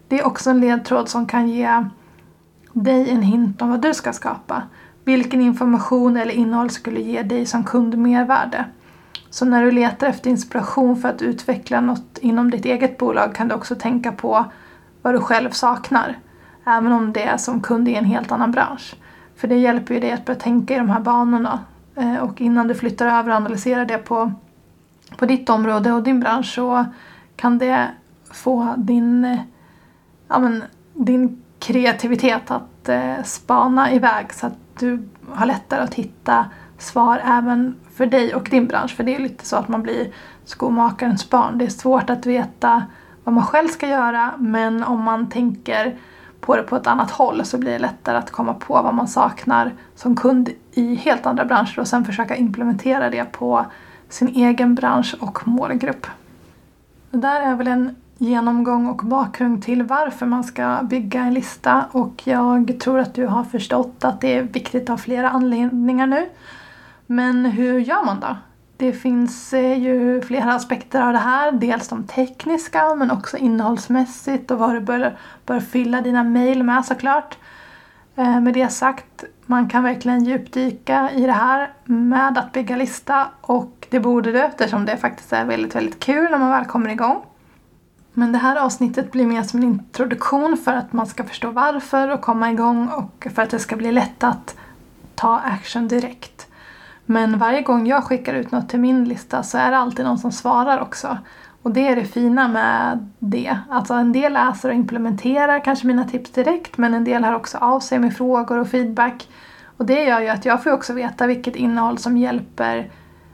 Det 0.07 0.19
är 0.19 0.27
också 0.27 0.49
en 0.49 0.59
ledtråd 0.59 1.09
som 1.09 1.25
kan 1.25 1.49
ge 1.49 1.83
dig 2.75 3.09
en 3.09 3.21
hint 3.21 3.61
om 3.61 3.69
vad 3.69 3.81
du 3.81 3.93
ska 3.93 4.13
skapa. 4.13 4.63
Vilken 5.03 5.41
information 5.41 6.17
eller 6.17 6.33
innehåll 6.33 6.69
skulle 6.69 7.01
ge 7.01 7.21
dig 7.21 7.45
som 7.45 7.63
kund 7.63 7.97
mervärde? 7.97 8.65
Så 9.29 9.45
när 9.45 9.63
du 9.63 9.71
letar 9.71 10.07
efter 10.07 10.29
inspiration 10.29 10.95
för 10.97 11.09
att 11.09 11.21
utveckla 11.21 11.81
något 11.81 12.17
inom 12.21 12.51
ditt 12.51 12.65
eget 12.65 12.97
bolag 12.97 13.35
kan 13.35 13.47
du 13.47 13.55
också 13.55 13.75
tänka 13.75 14.11
på 14.11 14.45
vad 15.01 15.13
du 15.13 15.19
själv 15.19 15.49
saknar. 15.49 16.19
Även 16.65 16.91
om 16.91 17.13
det 17.13 17.23
är 17.23 17.37
som 17.37 17.61
kund 17.61 17.87
i 17.87 17.95
en 17.95 18.05
helt 18.05 18.31
annan 18.31 18.51
bransch. 18.51 18.95
För 19.35 19.47
det 19.47 19.55
hjälper 19.55 19.93
ju 19.93 19.99
dig 19.99 20.11
att 20.11 20.25
börja 20.25 20.39
tänka 20.39 20.75
i 20.75 20.77
de 20.77 20.89
här 20.89 20.99
banorna. 20.99 21.59
Eh, 21.95 22.15
och 22.15 22.41
innan 22.41 22.67
du 22.67 22.75
flyttar 22.75 23.05
över 23.19 23.29
och 23.29 23.35
analyserar 23.35 23.85
det 23.85 23.97
på, 23.97 24.31
på 25.17 25.25
ditt 25.25 25.49
område 25.49 25.91
och 25.91 26.03
din 26.03 26.19
bransch 26.19 26.53
så 26.53 26.85
kan 27.35 27.57
det 27.57 27.87
få 28.31 28.73
din, 28.77 29.25
eh, 29.25 29.39
ja 30.27 30.39
men, 30.39 30.63
din 30.93 31.41
kreativitet 31.59 32.51
att 32.51 32.89
eh, 32.89 33.23
spana 33.23 33.91
iväg 33.91 34.33
så 34.33 34.47
att 34.47 34.57
du 34.79 35.09
har 35.29 35.45
lättare 35.45 35.81
att 35.81 35.93
hitta 35.93 36.45
svar 36.77 37.21
även 37.25 37.75
för 37.93 38.05
dig 38.05 38.35
och 38.35 38.47
din 38.51 38.67
bransch. 38.67 38.95
För 38.95 39.03
det 39.03 39.15
är 39.15 39.19
lite 39.19 39.45
så 39.45 39.55
att 39.55 39.67
man 39.67 39.83
blir 39.83 40.13
skomakarens 40.45 41.29
barn. 41.29 41.57
Det 41.57 41.65
är 41.65 41.69
svårt 41.69 42.09
att 42.09 42.25
veta 42.25 42.83
vad 43.23 43.33
man 43.33 43.45
själv 43.45 43.67
ska 43.67 43.87
göra 43.87 44.33
men 44.37 44.83
om 44.83 45.03
man 45.03 45.29
tänker 45.29 45.95
på 46.41 46.55
det 46.55 46.63
på 46.63 46.75
ett 46.75 46.87
annat 46.87 47.11
håll 47.11 47.45
så 47.45 47.57
blir 47.57 47.71
det 47.71 47.79
lättare 47.79 48.17
att 48.17 48.31
komma 48.31 48.53
på 48.53 48.73
vad 48.73 48.93
man 48.93 49.07
saknar 49.07 49.73
som 49.95 50.15
kund 50.15 50.49
i 50.71 50.95
helt 50.95 51.25
andra 51.25 51.45
branscher 51.45 51.79
och 51.79 51.87
sen 51.87 52.05
försöka 52.05 52.35
implementera 52.35 53.09
det 53.09 53.31
på 53.31 53.65
sin 54.09 54.27
egen 54.27 54.75
bransch 54.75 55.15
och 55.19 55.47
målgrupp. 55.47 56.07
Det 57.11 57.17
där 57.17 57.41
är 57.41 57.55
väl 57.55 57.67
en 57.67 57.95
genomgång 58.17 58.87
och 58.87 58.97
bakgrund 58.97 59.63
till 59.63 59.83
varför 59.83 60.25
man 60.25 60.43
ska 60.43 60.79
bygga 60.83 61.21
en 61.21 61.33
lista 61.33 61.85
och 61.91 62.21
jag 62.23 62.79
tror 62.79 62.99
att 62.99 63.13
du 63.13 63.25
har 63.25 63.43
förstått 63.43 64.03
att 64.03 64.21
det 64.21 64.33
är 64.33 64.43
viktigt 64.43 64.89
av 64.89 64.97
flera 64.97 65.29
anledningar 65.29 66.07
nu. 66.07 66.29
Men 67.07 67.45
hur 67.45 67.79
gör 67.79 68.05
man 68.05 68.19
då? 68.19 68.37
Det 68.77 68.93
finns 68.93 69.53
eh, 69.53 69.77
ju 69.83 70.21
flera 70.21 70.53
aspekter 70.53 71.01
av 71.01 71.13
det 71.13 71.19
här. 71.19 71.51
Dels 71.51 71.87
de 71.87 72.03
tekniska 72.03 72.95
men 72.95 73.11
också 73.11 73.37
innehållsmässigt 73.37 74.51
och 74.51 74.59
vad 74.59 74.73
du 74.73 74.79
bör, 74.79 75.17
bör 75.45 75.59
fylla 75.59 76.01
dina 76.01 76.23
mejl 76.23 76.63
med 76.63 76.85
såklart. 76.85 77.37
Eh, 78.15 78.39
med 78.41 78.53
det 78.53 78.69
sagt, 78.69 79.23
man 79.45 79.69
kan 79.69 79.83
verkligen 79.83 80.23
djupdyka 80.23 81.11
i 81.11 81.25
det 81.25 81.31
här 81.31 81.69
med 81.83 82.37
att 82.37 82.51
bygga 82.51 82.75
lista 82.75 83.27
och 83.41 83.87
det 83.89 83.99
borde 83.99 84.31
du 84.31 84.39
eftersom 84.39 84.85
det 84.85 84.97
faktiskt 84.97 85.33
är 85.33 85.45
väldigt, 85.45 85.75
väldigt 85.75 85.99
kul 85.99 86.31
när 86.31 86.37
man 86.37 86.51
väl 86.51 86.65
kommer 86.65 86.89
igång. 86.89 87.21
Men 88.17 88.31
det 88.31 88.37
här 88.37 88.55
avsnittet 88.55 89.11
blir 89.11 89.25
mer 89.25 89.43
som 89.43 89.59
en 89.59 89.65
introduktion 89.65 90.57
för 90.57 90.73
att 90.73 90.93
man 90.93 91.07
ska 91.07 91.23
förstå 91.23 91.51
varför 91.51 92.11
och 92.11 92.21
komma 92.21 92.51
igång 92.51 92.87
och 92.87 93.27
för 93.35 93.41
att 93.41 93.49
det 93.49 93.59
ska 93.59 93.75
bli 93.75 93.91
lätt 93.91 94.23
att 94.23 94.55
ta 95.15 95.39
action 95.39 95.87
direkt. 95.87 96.47
Men 97.05 97.37
varje 97.37 97.61
gång 97.61 97.87
jag 97.87 98.03
skickar 98.03 98.33
ut 98.33 98.51
något 98.51 98.69
till 98.69 98.79
min 98.79 99.05
lista 99.05 99.43
så 99.43 99.57
är 99.57 99.71
det 99.71 99.77
alltid 99.77 100.05
någon 100.05 100.17
som 100.17 100.31
svarar 100.31 100.79
också. 100.79 101.17
Och 101.61 101.71
det 101.71 101.87
är 101.87 101.95
det 101.95 102.05
fina 102.05 102.47
med 102.47 103.09
det. 103.19 103.57
Alltså 103.69 103.93
en 103.93 104.11
del 104.11 104.33
läser 104.33 104.69
och 104.69 104.75
implementerar 104.75 105.63
kanske 105.63 105.87
mina 105.87 106.03
tips 106.03 106.31
direkt 106.31 106.77
men 106.77 106.93
en 106.93 107.03
del 107.03 107.23
har 107.23 107.35
också 107.35 107.57
av 107.57 107.79
sig 107.79 107.99
med 107.99 108.17
frågor 108.17 108.57
och 108.57 108.67
feedback. 108.67 109.27
Och 109.77 109.85
det 109.85 110.03
gör 110.03 110.21
ju 110.21 110.29
att 110.29 110.45
jag 110.45 110.63
får 110.63 110.71
också 110.71 110.93
veta 110.93 111.27
vilket 111.27 111.55
innehåll 111.55 111.97
som 111.97 112.17
hjälper 112.17 112.91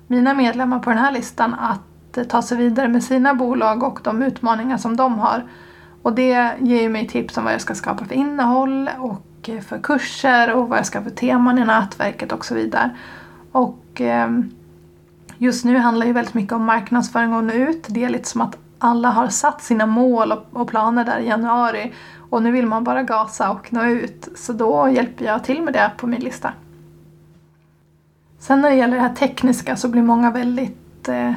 mina 0.07 0.33
medlemmar 0.33 0.79
på 0.79 0.89
den 0.89 0.99
här 0.99 1.11
listan 1.11 1.53
att 1.53 1.90
ta 2.29 2.41
sig 2.41 2.57
vidare 2.57 2.87
med 2.87 3.03
sina 3.03 3.33
bolag 3.33 3.83
och 3.83 3.99
de 4.03 4.23
utmaningar 4.23 4.77
som 4.77 4.95
de 4.95 5.19
har. 5.19 5.43
Och 6.01 6.13
det 6.13 6.51
ger 6.59 6.81
ju 6.81 6.89
mig 6.89 7.07
tips 7.07 7.37
om 7.37 7.43
vad 7.43 7.53
jag 7.53 7.61
ska 7.61 7.75
skapa 7.75 8.05
för 8.05 8.15
innehåll 8.15 8.89
och 8.99 9.49
eh, 9.49 9.61
för 9.61 9.79
kurser 9.79 10.53
och 10.53 10.69
vad 10.69 10.77
jag 10.77 10.85
ska 10.85 10.99
ha 10.99 11.03
för 11.03 11.11
teman 11.11 11.57
i 11.57 11.65
nätverket 11.65 12.31
och 12.31 12.45
så 12.45 12.55
vidare. 12.55 12.97
Och 13.51 13.85
ehm, 14.01 14.51
just 15.37 15.65
nu 15.65 15.77
handlar 15.77 16.05
det 16.05 16.13
väldigt 16.13 16.33
mycket 16.33 16.53
om 16.53 16.65
marknadsföring 16.65 17.33
och 17.33 17.43
nå 17.43 17.53
ut. 17.53 17.85
Det 17.87 18.03
är 18.03 18.09
lite 18.09 18.29
som 18.29 18.41
att 18.41 18.57
alla 18.79 19.09
har 19.09 19.27
satt 19.27 19.61
sina 19.61 19.85
mål 19.85 20.31
och, 20.31 20.45
och 20.51 20.67
planer 20.67 21.05
där 21.05 21.19
i 21.19 21.27
januari 21.27 21.93
och 22.29 22.43
nu 22.43 22.51
vill 22.51 22.65
man 22.65 22.83
bara 22.83 23.03
gasa 23.03 23.51
och 23.51 23.73
nå 23.73 23.85
ut. 23.85 24.27
Så 24.35 24.53
då 24.53 24.89
hjälper 24.89 25.25
jag 25.25 25.43
till 25.43 25.61
med 25.61 25.73
det 25.73 25.91
på 25.97 26.07
min 26.07 26.21
lista. 26.21 26.53
Sen 28.39 28.61
när 28.61 28.69
det 28.69 28.75
gäller 28.75 28.95
det 28.95 29.01
här 29.01 29.15
tekniska 29.15 29.75
så 29.75 29.87
blir 29.87 30.01
många 30.01 30.31
väldigt 30.31 31.07
eh, 31.09 31.33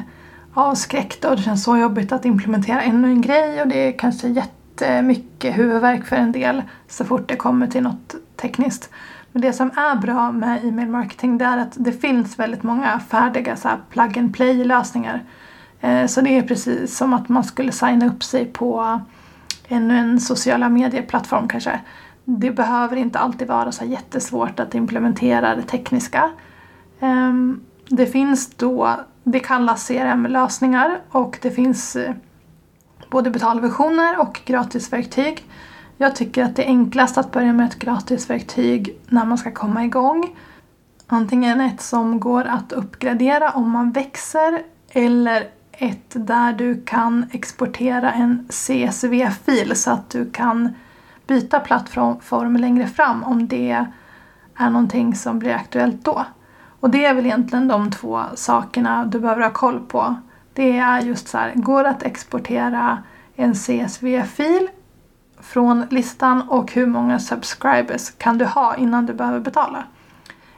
avskräckt 0.55 1.25
och 1.25 1.35
det 1.35 1.41
känns 1.41 1.63
så 1.63 1.77
jobbigt 1.77 2.11
att 2.11 2.25
implementera 2.25 2.81
ännu 2.81 3.07
en 3.07 3.21
grej 3.21 3.61
och 3.61 3.67
det 3.67 3.87
är 3.87 3.99
kanske 3.99 4.27
jättemycket 4.27 5.57
huvudvärk 5.57 6.05
för 6.05 6.15
en 6.15 6.31
del 6.31 6.61
så 6.87 7.05
fort 7.05 7.27
det 7.27 7.35
kommer 7.35 7.67
till 7.67 7.83
något 7.83 8.15
tekniskt. 8.35 8.89
Men 9.31 9.41
det 9.41 9.53
som 9.53 9.71
är 9.75 9.95
bra 9.95 10.31
med 10.31 10.65
e-mail 10.65 10.89
marketing 10.89 11.37
det 11.37 11.45
är 11.45 11.57
att 11.57 11.73
det 11.75 11.91
finns 11.91 12.39
väldigt 12.39 12.63
många 12.63 12.99
färdiga 12.99 13.55
så 13.55 13.69
plug 13.89 14.17
and 14.17 14.33
play 14.33 14.63
lösningar. 14.63 15.23
Eh, 15.81 16.05
så 16.05 16.21
det 16.21 16.37
är 16.37 16.41
precis 16.41 16.97
som 16.97 17.13
att 17.13 17.29
man 17.29 17.43
skulle 17.43 17.71
signa 17.71 18.07
upp 18.07 18.23
sig 18.23 18.45
på 18.45 18.99
ännu 19.67 19.97
en 19.97 20.19
sociala 20.19 20.69
medieplattform 20.69 21.47
kanske. 21.47 21.79
Det 22.25 22.51
behöver 22.51 22.95
inte 22.95 23.19
alltid 23.19 23.47
vara 23.47 23.71
så 23.71 23.85
jättesvårt 23.85 24.59
att 24.59 24.75
implementera 24.75 25.55
det 25.55 25.61
tekniska. 25.61 26.29
Ehm, 26.99 27.61
det 27.89 28.05
finns 28.05 28.55
då, 28.55 28.95
det 29.27 29.39
kallas 29.39 29.87
CRM-lösningar 29.87 31.01
och 31.09 31.39
det 31.41 31.51
finns 31.51 31.95
eh, 31.95 32.13
både 33.09 33.29
betalversioner 33.29 34.19
och 34.19 34.41
gratisverktyg. 34.45 35.49
Jag 35.97 36.15
tycker 36.15 36.43
att 36.43 36.55
det 36.55 36.63
är 36.63 36.67
enklast 36.67 37.17
att 37.17 37.31
börja 37.31 37.53
med 37.53 37.65
ett 37.65 37.79
gratisverktyg 37.79 38.99
när 39.07 39.25
man 39.25 39.37
ska 39.37 39.51
komma 39.51 39.83
igång. 39.83 40.35
Antingen 41.07 41.61
ett 41.61 41.81
som 41.81 42.19
går 42.19 42.43
att 42.43 42.71
uppgradera 42.71 43.51
om 43.51 43.69
man 43.71 43.91
växer 43.91 44.61
eller 44.89 45.49
ett 45.71 46.11
där 46.13 46.53
du 46.53 46.81
kan 46.85 47.25
exportera 47.31 48.11
en 48.11 48.47
CSV-fil 48.49 49.75
så 49.75 49.91
att 49.91 50.09
du 50.09 50.31
kan 50.31 50.73
byta 51.27 51.59
plattform 51.59 52.57
längre 52.57 52.87
fram 52.87 53.23
om 53.23 53.47
det 53.47 53.85
är 54.55 54.69
någonting 54.69 55.15
som 55.15 55.39
blir 55.39 55.53
aktuellt 55.53 56.05
då. 56.05 56.25
Och 56.85 56.91
det 56.91 57.05
är 57.05 57.13
väl 57.13 57.25
egentligen 57.25 57.67
de 57.67 57.91
två 57.91 58.21
sakerna 58.35 59.05
du 59.05 59.19
behöver 59.19 59.41
ha 59.41 59.49
koll 59.49 59.79
på. 59.79 60.15
Det 60.53 60.77
är 60.77 61.01
just 61.01 61.27
så 61.27 61.37
här, 61.37 61.53
går 61.55 61.83
det 61.83 61.89
att 61.89 62.03
exportera 62.03 63.03
en 63.35 63.53
CSV-fil 63.53 64.69
från 65.39 65.85
listan 65.89 66.41
och 66.41 66.71
hur 66.71 66.85
många 66.85 67.19
subscribers 67.19 68.11
kan 68.17 68.37
du 68.37 68.45
ha 68.45 68.75
innan 68.75 69.05
du 69.05 69.13
behöver 69.13 69.39
betala. 69.39 69.83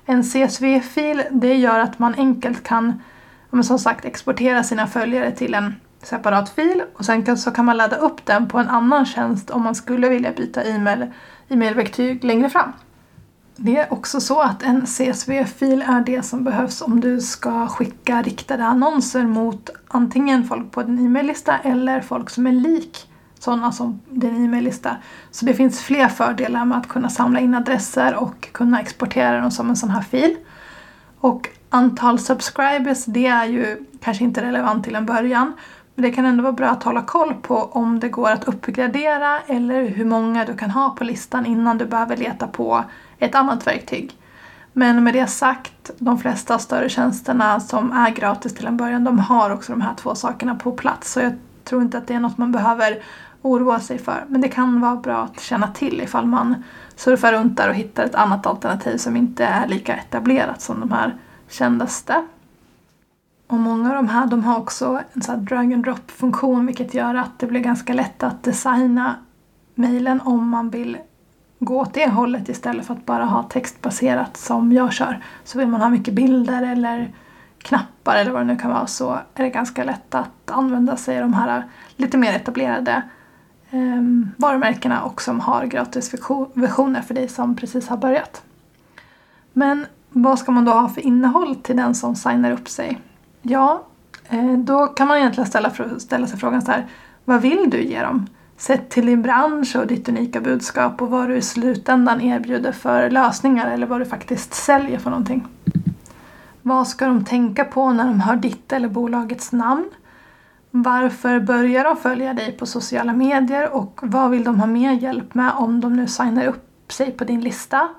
En 0.05 0.23
CSV-fil 0.23 1.23
det 1.31 1.55
gör 1.55 1.79
att 1.79 1.99
man 1.99 2.13
enkelt 2.13 2.63
kan 2.63 3.01
som 3.63 3.79
sagt 3.79 4.05
exportera 4.05 4.63
sina 4.63 4.87
följare 4.87 5.31
till 5.31 5.53
en 5.53 5.75
separat 6.01 6.49
fil 6.49 6.83
och 6.95 7.05
sen 7.05 7.23
kan, 7.23 7.37
så 7.37 7.51
kan 7.51 7.65
man 7.65 7.77
ladda 7.77 7.95
upp 7.95 8.25
den 8.25 8.47
på 8.47 8.57
en 8.57 8.69
annan 8.69 9.05
tjänst 9.05 9.49
om 9.49 9.63
man 9.63 9.75
skulle 9.75 10.09
vilja 10.09 10.31
byta 10.31 10.63
e-mail, 10.63 11.05
e-mailverktyg 11.49 12.23
längre 12.23 12.49
fram. 12.49 12.73
Det 13.59 13.77
är 13.77 13.93
också 13.93 14.21
så 14.21 14.41
att 14.41 14.63
en 14.63 14.85
CSV-fil 14.85 15.83
är 15.87 16.01
det 16.01 16.23
som 16.23 16.43
behövs 16.43 16.81
om 16.81 16.99
du 16.99 17.21
ska 17.21 17.67
skicka 17.67 18.21
riktade 18.21 18.65
annonser 18.65 19.23
mot 19.23 19.69
antingen 19.87 20.43
folk 20.43 20.71
på 20.71 20.83
din 20.83 21.05
e-maillista 21.05 21.57
eller 21.57 22.01
folk 22.01 22.29
som 22.29 22.47
är 22.47 22.51
lik 22.51 23.07
sådana 23.39 23.71
som 23.71 24.01
din 24.09 24.45
e-maillista. 24.45 24.97
Så 25.31 25.45
det 25.45 25.53
finns 25.53 25.81
fler 25.81 26.07
fördelar 26.07 26.65
med 26.65 26.77
att 26.77 26.87
kunna 26.87 27.09
samla 27.09 27.39
in 27.39 27.55
adresser 27.55 28.15
och 28.15 28.51
kunna 28.51 28.81
exportera 28.81 29.41
dem 29.41 29.51
som 29.51 29.69
en 29.69 29.75
sån 29.75 29.89
här 29.89 30.01
fil. 30.01 30.35
Och 31.19 31.49
antal 31.69 32.19
subscribers, 32.19 33.05
det 33.05 33.27
är 33.27 33.45
ju 33.45 33.85
kanske 34.01 34.23
inte 34.23 34.41
relevant 34.41 34.83
till 34.83 34.95
en 34.95 35.05
början. 35.05 35.53
Men 35.97 36.03
det 36.03 36.11
kan 36.11 36.25
ändå 36.25 36.43
vara 36.43 36.53
bra 36.53 36.69
att 36.69 36.83
hålla 36.83 37.01
koll 37.01 37.33
på 37.33 37.55
om 37.55 37.99
det 37.99 38.09
går 38.09 38.29
att 38.29 38.43
uppgradera 38.43 39.39
eller 39.47 39.83
hur 39.87 40.05
många 40.05 40.45
du 40.45 40.57
kan 40.57 40.71
ha 40.71 40.89
på 40.89 41.03
listan 41.03 41.45
innan 41.45 41.77
du 41.77 41.85
behöver 41.85 42.17
leta 42.17 42.47
på 42.47 42.83
ett 43.19 43.35
annat 43.35 43.67
verktyg. 43.67 44.17
Men 44.73 45.03
med 45.03 45.13
det 45.13 45.27
sagt, 45.27 45.91
de 45.97 46.19
flesta 46.19 46.59
större 46.59 46.89
tjänsterna 46.89 47.59
som 47.59 47.91
är 47.91 48.09
gratis 48.09 48.53
till 48.53 48.65
en 48.65 48.77
början, 48.77 49.03
de 49.03 49.19
har 49.19 49.49
också 49.49 49.71
de 49.71 49.81
här 49.81 49.95
två 49.95 50.15
sakerna 50.15 50.55
på 50.55 50.71
plats. 50.71 51.11
Så 51.11 51.19
jag 51.19 51.33
tror 51.63 51.81
inte 51.81 51.97
att 51.97 52.07
det 52.07 52.13
är 52.13 52.19
något 52.19 52.37
man 52.37 52.51
behöver 52.51 53.03
oroa 53.41 53.79
sig 53.79 53.97
för. 53.97 54.25
Men 54.27 54.41
det 54.41 54.49
kan 54.49 54.81
vara 54.81 54.95
bra 54.95 55.17
att 55.23 55.41
känna 55.41 55.67
till 55.67 56.01
ifall 56.01 56.25
man 56.25 56.63
surfar 56.95 57.33
runt 57.33 57.57
där 57.57 57.69
och 57.69 57.75
hittar 57.75 58.03
ett 58.03 58.15
annat 58.15 58.45
alternativ 58.45 58.97
som 58.97 59.17
inte 59.17 59.45
är 59.45 59.67
lika 59.67 59.95
etablerat 59.95 60.61
som 60.61 60.79
de 60.79 60.91
här 60.91 61.15
kändaste. 61.49 62.23
Och 63.47 63.59
många 63.59 63.89
av 63.89 63.95
de 63.95 64.07
här 64.07 64.27
de 64.27 64.43
har 64.43 64.57
också 64.57 65.01
en 65.13 65.21
sån 65.21 65.45
drag 65.45 65.73
and 65.73 65.83
drop 65.83 66.11
funktion 66.11 66.65
vilket 66.65 66.93
gör 66.93 67.15
att 67.15 67.39
det 67.39 67.47
blir 67.47 67.59
ganska 67.59 67.93
lätt 67.93 68.23
att 68.23 68.43
designa 68.43 69.15
mejlen 69.75 70.21
om 70.21 70.49
man 70.49 70.69
vill 70.69 70.97
gå 71.59 71.79
åt 71.79 71.93
det 71.93 72.09
hållet 72.09 72.49
istället 72.49 72.85
för 72.85 72.93
att 72.93 73.05
bara 73.05 73.25
ha 73.25 73.43
textbaserat 73.43 74.37
som 74.37 74.71
jag 74.71 74.93
kör. 74.93 75.23
Så 75.43 75.57
vill 75.59 75.67
man 75.67 75.81
ha 75.81 75.89
mycket 75.89 76.13
bilder 76.13 76.63
eller 76.63 77.13
knappar 77.57 78.15
eller 78.15 78.31
vad 78.31 78.41
det 78.41 78.45
nu 78.45 78.55
kan 78.55 78.71
vara 78.71 78.87
så 78.87 79.11
är 79.11 79.43
det 79.43 79.49
ganska 79.49 79.83
lätt 79.83 80.15
att 80.15 80.51
använda 80.51 80.97
sig 80.97 81.17
av 81.17 81.21
de 81.21 81.33
här 81.33 81.63
lite 81.95 82.17
mer 82.17 82.33
etablerade 82.33 83.01
eh, 83.69 84.01
varumärkena 84.37 85.01
och 85.01 85.21
som 85.21 85.39
har 85.39 85.65
gratis 85.65 86.13
versioner 86.53 87.01
för 87.01 87.13
dig 87.13 87.27
som 87.27 87.55
precis 87.55 87.87
har 87.87 87.97
börjat. 87.97 88.41
Men 89.53 89.85
vad 90.09 90.39
ska 90.39 90.51
man 90.51 90.65
då 90.65 90.71
ha 90.71 90.89
för 90.89 91.01
innehåll 91.01 91.55
till 91.55 91.77
den 91.77 91.95
som 91.95 92.15
signar 92.15 92.51
upp 92.51 92.69
sig? 92.69 92.99
Ja, 93.49 93.83
eh, 94.29 94.53
då 94.57 94.87
kan 94.87 95.07
man 95.07 95.17
egentligen 95.17 95.47
ställa, 95.47 95.71
ställa 95.97 96.27
sig 96.27 96.39
frågan 96.39 96.61
så 96.61 96.71
här. 96.71 96.85
Vad 97.25 97.41
vill 97.41 97.69
du 97.69 97.83
ge 97.83 98.01
dem? 98.01 98.27
Sett 98.57 98.89
till 98.89 99.05
din 99.05 99.21
bransch 99.21 99.75
och 99.75 99.87
ditt 99.87 100.09
unika 100.09 100.41
budskap 100.41 101.01
och 101.01 101.09
vad 101.09 101.29
du 101.29 101.35
i 101.35 101.41
slutändan 101.41 102.21
erbjuder 102.21 102.71
för 102.71 103.09
lösningar 103.09 103.71
eller 103.71 103.87
vad 103.87 104.01
du 104.01 104.05
faktiskt 104.05 104.53
säljer 104.53 104.99
för 104.99 105.09
någonting. 105.09 105.47
Vad 106.61 106.87
ska 106.87 107.05
de 107.05 107.25
tänka 107.25 107.63
på 107.63 107.91
när 107.91 108.05
de 108.05 108.19
hör 108.19 108.35
ditt 108.35 108.73
eller 108.73 108.89
bolagets 108.89 109.51
namn? 109.51 109.89
Varför 110.71 111.39
börjar 111.39 111.83
de 111.83 111.97
följa 111.97 112.33
dig 112.33 112.51
på 112.51 112.65
sociala 112.65 113.13
medier 113.13 113.73
och 113.73 113.99
vad 114.03 114.31
vill 114.31 114.43
de 114.43 114.59
ha 114.59 114.67
mer 114.67 114.91
hjälp 114.91 115.33
med 115.33 115.51
om 115.55 115.81
de 115.81 115.95
nu 115.95 116.07
signar 116.07 116.45
upp 116.45 116.91
sig 116.91 117.11
på 117.11 117.23
din 117.23 117.41
lista? 117.41 117.89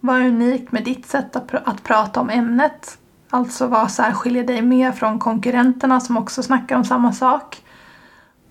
Vad 0.00 0.16
är 0.16 0.28
unikt 0.28 0.72
med 0.72 0.84
ditt 0.84 1.06
sätt 1.06 1.36
att, 1.36 1.46
pr 1.46 1.56
att 1.64 1.82
prata 1.82 2.20
om 2.20 2.30
ämnet? 2.30 2.99
Alltså 3.32 3.66
vad 3.66 3.90
särskiljer 3.90 4.44
dig 4.44 4.62
mer 4.62 4.92
från 4.92 5.18
konkurrenterna 5.18 6.00
som 6.00 6.16
också 6.16 6.42
snackar 6.42 6.76
om 6.76 6.84
samma 6.84 7.12
sak? 7.12 7.62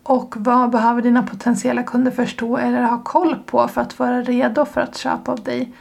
Och 0.04 0.36
vad 0.38 0.70
behöver 0.70 1.02
dina 1.02 1.24
potentiella 1.24 1.84
kunder 1.84 2.12
förstå 2.12 2.58
eller 2.58 2.82
ha 2.82 3.04
koll 3.04 3.36
på 3.46 3.68
för 3.68 3.82
att 3.82 4.00
vara 4.00 4.22
redo 4.22 4.66
för 4.66 4.82
att 4.82 4.98
köpa 4.98 5.32
av 5.32 5.44
dig? 5.44 5.74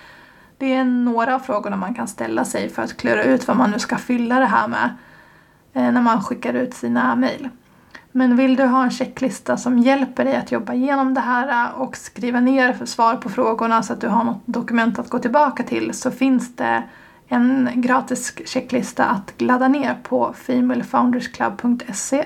Det 0.59 0.75
är 0.75 0.85
några 0.85 1.35
av 1.35 1.39
frågorna 1.39 1.77
man 1.77 1.95
kan 1.95 2.09
ställa 2.09 2.45
sig 2.45 2.69
för 2.69 2.83
att 2.83 2.97
klura 2.97 3.25
ut 3.25 3.49
vad 3.49 3.57
man 3.57 3.71
nu 3.71 3.79
ska 3.79 3.97
fylla 3.97 4.41
det 4.41 4.47
här 4.47 4.69
med 4.69 4.91
eh, 5.73 5.93
när 5.93 6.03
man 6.03 6.23
skickar 6.23 6.55
ut 6.55 6.75
sina 6.75 7.17
mejl. 7.17 7.49
Men 8.13 8.37
vill 8.37 8.57
du 8.57 8.65
ha 8.65 8.83
en 8.85 8.91
checklista 8.91 9.57
som 9.57 9.79
hjälper 9.79 10.25
dig 10.25 10.37
att 10.37 10.53
jobba 10.53 10.75
igenom 10.75 11.15
det 11.15 11.21
här 11.21 11.49
eh, 11.49 11.81
och 11.81 11.97
skriva 11.97 12.41
ner 12.41 12.87
svar 12.87 13.17
på 13.17 13.29
frågorna 13.29 13.83
så 13.83 13.93
att 13.93 14.01
du 14.01 14.09
har 14.09 14.25
något 14.25 14.43
dokument 14.47 14.99
att 14.99 15.11
gå 15.11 15.19
tillbaka 15.19 15.63
till 15.63 15.95
så 15.95 16.11
finns 16.11 16.57
det 16.57 16.83
en 17.29 17.71
gratis 17.75 18.35
checklista 18.45 19.05
att 19.05 19.41
ladda 19.41 19.69
ner 19.69 19.99
på 20.03 20.33
femalefoundersclub.se 20.33 22.25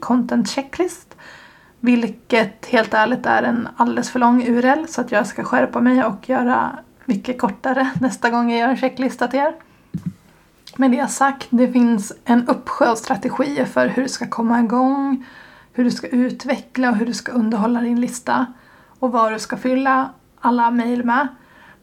content 0.00 0.50
checklist. 0.50 1.16
Vilket 1.80 2.66
helt 2.66 2.94
ärligt 2.94 3.26
är 3.26 3.42
en 3.42 3.68
alldeles 3.76 4.10
för 4.10 4.18
lång 4.18 4.48
URL 4.48 4.86
så 4.88 5.00
att 5.00 5.12
jag 5.12 5.26
ska 5.26 5.44
skärpa 5.44 5.80
mig 5.80 6.04
och 6.04 6.28
göra 6.28 6.78
mycket 7.04 7.38
kortare 7.38 7.90
nästa 8.00 8.30
gång 8.30 8.50
jag 8.50 8.60
gör 8.60 8.68
en 8.68 8.76
checklista 8.76 9.28
till 9.28 9.40
er. 9.40 9.54
Med 10.76 10.90
det 10.90 11.08
sagt, 11.08 11.46
det 11.50 11.72
finns 11.72 12.12
en 12.24 12.48
uppsjö 12.48 12.90
av 12.90 12.96
strategier 12.96 13.64
för 13.64 13.86
hur 13.86 14.02
du 14.02 14.08
ska 14.08 14.26
komma 14.26 14.60
igång, 14.60 15.26
hur 15.72 15.84
du 15.84 15.90
ska 15.90 16.08
utveckla 16.08 16.90
och 16.90 16.96
hur 16.96 17.06
du 17.06 17.14
ska 17.14 17.32
underhålla 17.32 17.80
din 17.80 18.00
lista 18.00 18.46
och 18.98 19.12
vad 19.12 19.32
du 19.32 19.38
ska 19.38 19.56
fylla 19.56 20.10
alla 20.40 20.70
mejl 20.70 21.04
med. 21.04 21.28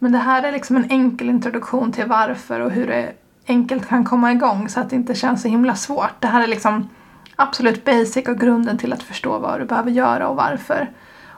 Men 0.03 0.11
det 0.11 0.17
här 0.17 0.43
är 0.43 0.51
liksom 0.51 0.75
en 0.75 0.91
enkel 0.91 1.29
introduktion 1.29 1.91
till 1.91 2.05
varför 2.05 2.59
och 2.59 2.71
hur 2.71 2.87
det 2.87 3.13
enkelt 3.47 3.87
kan 3.87 4.05
komma 4.05 4.31
igång 4.31 4.69
så 4.69 4.79
att 4.79 4.89
det 4.89 4.95
inte 4.95 5.15
känns 5.15 5.41
så 5.41 5.47
himla 5.47 5.75
svårt. 5.75 6.13
Det 6.19 6.27
här 6.27 6.43
är 6.43 6.47
liksom 6.47 6.89
absolut 7.35 7.85
basic 7.85 8.27
och 8.27 8.39
grunden 8.39 8.77
till 8.77 8.93
att 8.93 9.03
förstå 9.03 9.39
vad 9.39 9.59
du 9.59 9.65
behöver 9.65 9.91
göra 9.91 10.27
och 10.27 10.35
varför. 10.35 10.91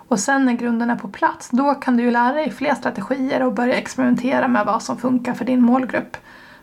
Och 0.07 0.19
sen 0.19 0.45
när 0.45 0.53
grunden 0.53 0.89
är 0.89 0.95
på 0.95 1.07
plats, 1.07 1.49
då 1.49 1.73
kan 1.73 1.97
du 1.97 2.03
ju 2.03 2.11
lära 2.11 2.33
dig 2.33 2.51
fler 2.51 2.75
strategier 2.75 3.43
och 3.43 3.53
börja 3.53 3.75
experimentera 3.75 4.47
med 4.47 4.65
vad 4.65 4.83
som 4.83 4.97
funkar 4.97 5.33
för 5.33 5.45
din 5.45 5.61
målgrupp. 5.61 6.17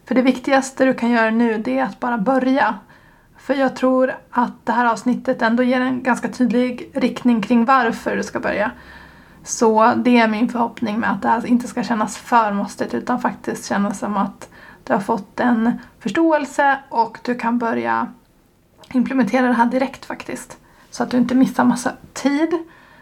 För 0.04 0.14
det 0.14 0.22
viktigaste 0.22 0.84
du 0.84 0.94
kan 0.94 1.10
göra 1.10 1.30
nu 1.30 1.58
det 1.58 1.78
är 1.78 1.84
att 1.84 2.00
bara 2.00 2.18
börja. 2.18 2.74
För 3.38 3.54
jag 3.54 3.76
tror 3.76 4.14
att 4.30 4.66
det 4.66 4.72
här 4.72 4.86
avsnittet 4.86 5.42
ändå 5.42 5.62
ger 5.62 5.80
en 5.80 6.02
ganska 6.02 6.28
tydlig 6.28 6.90
riktning 6.94 7.42
kring 7.42 7.64
varför 7.64 8.16
du 8.16 8.22
ska 8.22 8.40
börja. 8.40 8.70
Så 9.44 9.94
det 9.94 10.18
är 10.18 10.28
min 10.28 10.48
förhoppning 10.48 11.00
med 11.00 11.12
att 11.12 11.22
det 11.22 11.28
här 11.28 11.46
inte 11.46 11.68
ska 11.68 11.82
kännas 11.82 12.16
för 12.18 12.52
måstigt 12.52 12.94
utan 12.94 13.20
faktiskt 13.20 13.68
kännas 13.68 13.98
som 13.98 14.16
att 14.16 14.48
du 14.84 14.92
har 14.92 15.00
fått 15.00 15.40
en 15.40 15.72
förståelse 15.98 16.78
och 16.88 17.18
du 17.22 17.34
kan 17.34 17.58
börja 17.58 18.06
implementera 18.92 19.46
det 19.46 19.52
här 19.52 19.66
direkt 19.66 20.04
faktiskt. 20.04 20.58
Så 20.90 21.02
att 21.02 21.10
du 21.10 21.16
inte 21.16 21.34
missar 21.34 21.64
massa 21.64 21.92
tid 22.12 22.58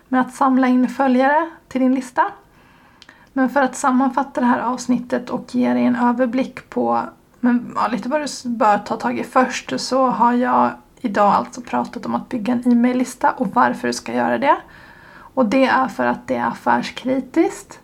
med 0.09 0.21
att 0.21 0.35
samla 0.35 0.67
in 0.67 0.89
följare 0.89 1.51
till 1.69 1.81
din 1.81 1.95
lista. 1.95 2.25
Men 3.33 3.51
för 3.51 3.63
att 3.63 3.77
sammanfatta 3.77 4.41
det 4.41 4.47
här 4.47 4.61
avsnittet 4.61 5.31
och 5.31 5.55
ge 5.55 5.73
dig 5.73 5.85
en 5.85 5.97
överblick 5.97 6.71
på 6.71 7.09
men, 7.41 7.73
ja, 7.75 7.89
lite 7.89 8.09
vad 8.09 8.21
du 8.21 8.49
bör 8.49 8.79
ta 8.79 8.97
tag 8.97 9.19
i 9.19 9.25
först 9.25 9.81
så 9.81 10.07
har 10.07 10.33
jag 10.33 10.71
idag 11.01 11.35
alltså 11.35 11.61
pratat 11.61 12.07
om 12.07 12.15
att 12.15 12.29
bygga 12.29 12.53
en 12.53 12.73
e-maillista 12.73 13.31
och 13.31 13.49
varför 13.55 13.89
du 13.89 13.95
ska 13.95 14.13
göra 14.13 14.39
det. 14.39 14.57
Och 15.39 15.47
det 15.47 15.65
är 15.65 15.89
för 15.89 16.07
att 16.07 16.27
det 16.27 16.37
är 16.37 16.47
affärskritiskt. 16.47 17.81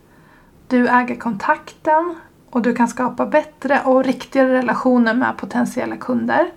Du 0.68 0.88
äger 0.88 1.16
kontakten 1.16 2.14
och 2.50 2.62
du 2.62 2.74
kan 2.74 2.88
skapa 2.88 3.26
bättre 3.26 3.80
och 3.84 4.04
riktigare 4.04 4.52
relationer 4.52 5.14
med 5.14 5.36
potentiella 5.36 5.96
kunder. 5.96 6.50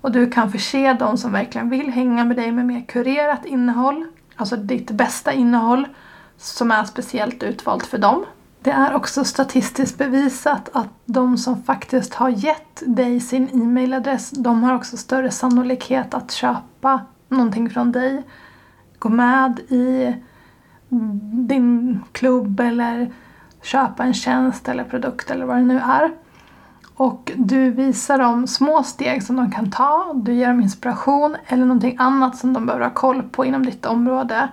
Och 0.00 0.12
du 0.12 0.30
kan 0.30 0.52
förse 0.52 0.92
de 0.92 1.18
som 1.18 1.32
verkligen 1.32 1.70
vill 1.70 1.90
hänga 1.90 2.24
med 2.24 2.36
dig 2.36 2.52
med 2.52 2.66
mer 2.66 2.84
kurerat 2.88 3.44
innehåll, 3.46 4.06
alltså 4.36 4.56
ditt 4.56 4.90
bästa 4.90 5.32
innehåll 5.32 5.88
som 6.36 6.70
är 6.70 6.84
speciellt 6.84 7.42
utvalt 7.42 7.86
för 7.86 7.98
dem. 7.98 8.24
Det 8.62 8.70
är 8.70 8.94
också 8.94 9.24
statistiskt 9.24 9.98
bevisat 9.98 10.68
att 10.72 10.88
de 11.04 11.38
som 11.38 11.62
faktiskt 11.62 12.14
har 12.14 12.28
gett 12.28 12.82
dig 12.86 13.20
sin 13.20 13.48
e-mailadress, 13.62 14.30
de 14.30 14.62
har 14.62 14.74
också 14.74 14.96
större 14.96 15.30
sannolikhet 15.30 16.14
att 16.14 16.32
köpa 16.32 17.00
någonting 17.28 17.70
från 17.70 17.92
dig. 17.92 18.22
Gå 19.00 19.08
med 19.08 19.58
i 19.58 20.14
din 21.48 22.00
klubb 22.12 22.60
eller 22.60 23.12
köpa 23.62 24.04
en 24.04 24.14
tjänst 24.14 24.68
eller 24.68 24.84
produkt 24.84 25.30
eller 25.30 25.46
vad 25.46 25.56
det 25.56 25.62
nu 25.62 25.78
är. 25.78 26.10
Och 26.94 27.32
du 27.36 27.70
visar 27.70 28.18
dem 28.18 28.46
små 28.46 28.82
steg 28.82 29.22
som 29.22 29.36
de 29.36 29.50
kan 29.50 29.70
ta, 29.70 30.12
du 30.14 30.34
ger 30.34 30.48
dem 30.48 30.60
inspiration 30.60 31.36
eller 31.46 31.64
någonting 31.64 31.96
annat 31.98 32.36
som 32.36 32.52
de 32.52 32.66
behöver 32.66 32.84
ha 32.84 32.94
koll 32.94 33.22
på 33.22 33.44
inom 33.44 33.66
ditt 33.66 33.86
område 33.86 34.48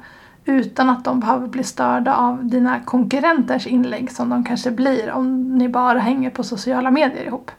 utan 0.46 0.90
att 0.90 1.06
de 1.06 1.20
behöver 1.20 1.48
bli 1.48 1.64
störda 1.64 2.16
av 2.16 2.46
dina 2.46 2.80
konkurrenters 2.80 3.68
inlägg 3.68 4.12
som 4.12 4.30
de 4.30 4.44
kanske 4.44 4.72
blir 4.72 5.12
om 5.12 5.58
ni 5.58 5.70
bara 5.70 6.00
hänger 6.00 6.30
på 6.30 6.44
sociala 6.44 6.92
medier 6.92 7.26
ihop. 7.26 7.52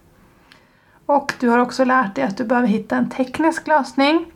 Och 1.07 1.35
du 1.41 1.49
har 1.49 1.59
också 1.59 1.85
lärt 1.85 2.15
dig 2.15 2.25
att 2.25 2.37
du 2.37 2.45
behöver 2.45 2.69
hitta 2.69 2.97
en 2.97 3.11
teknisk 3.11 3.67
lösning 3.67 4.27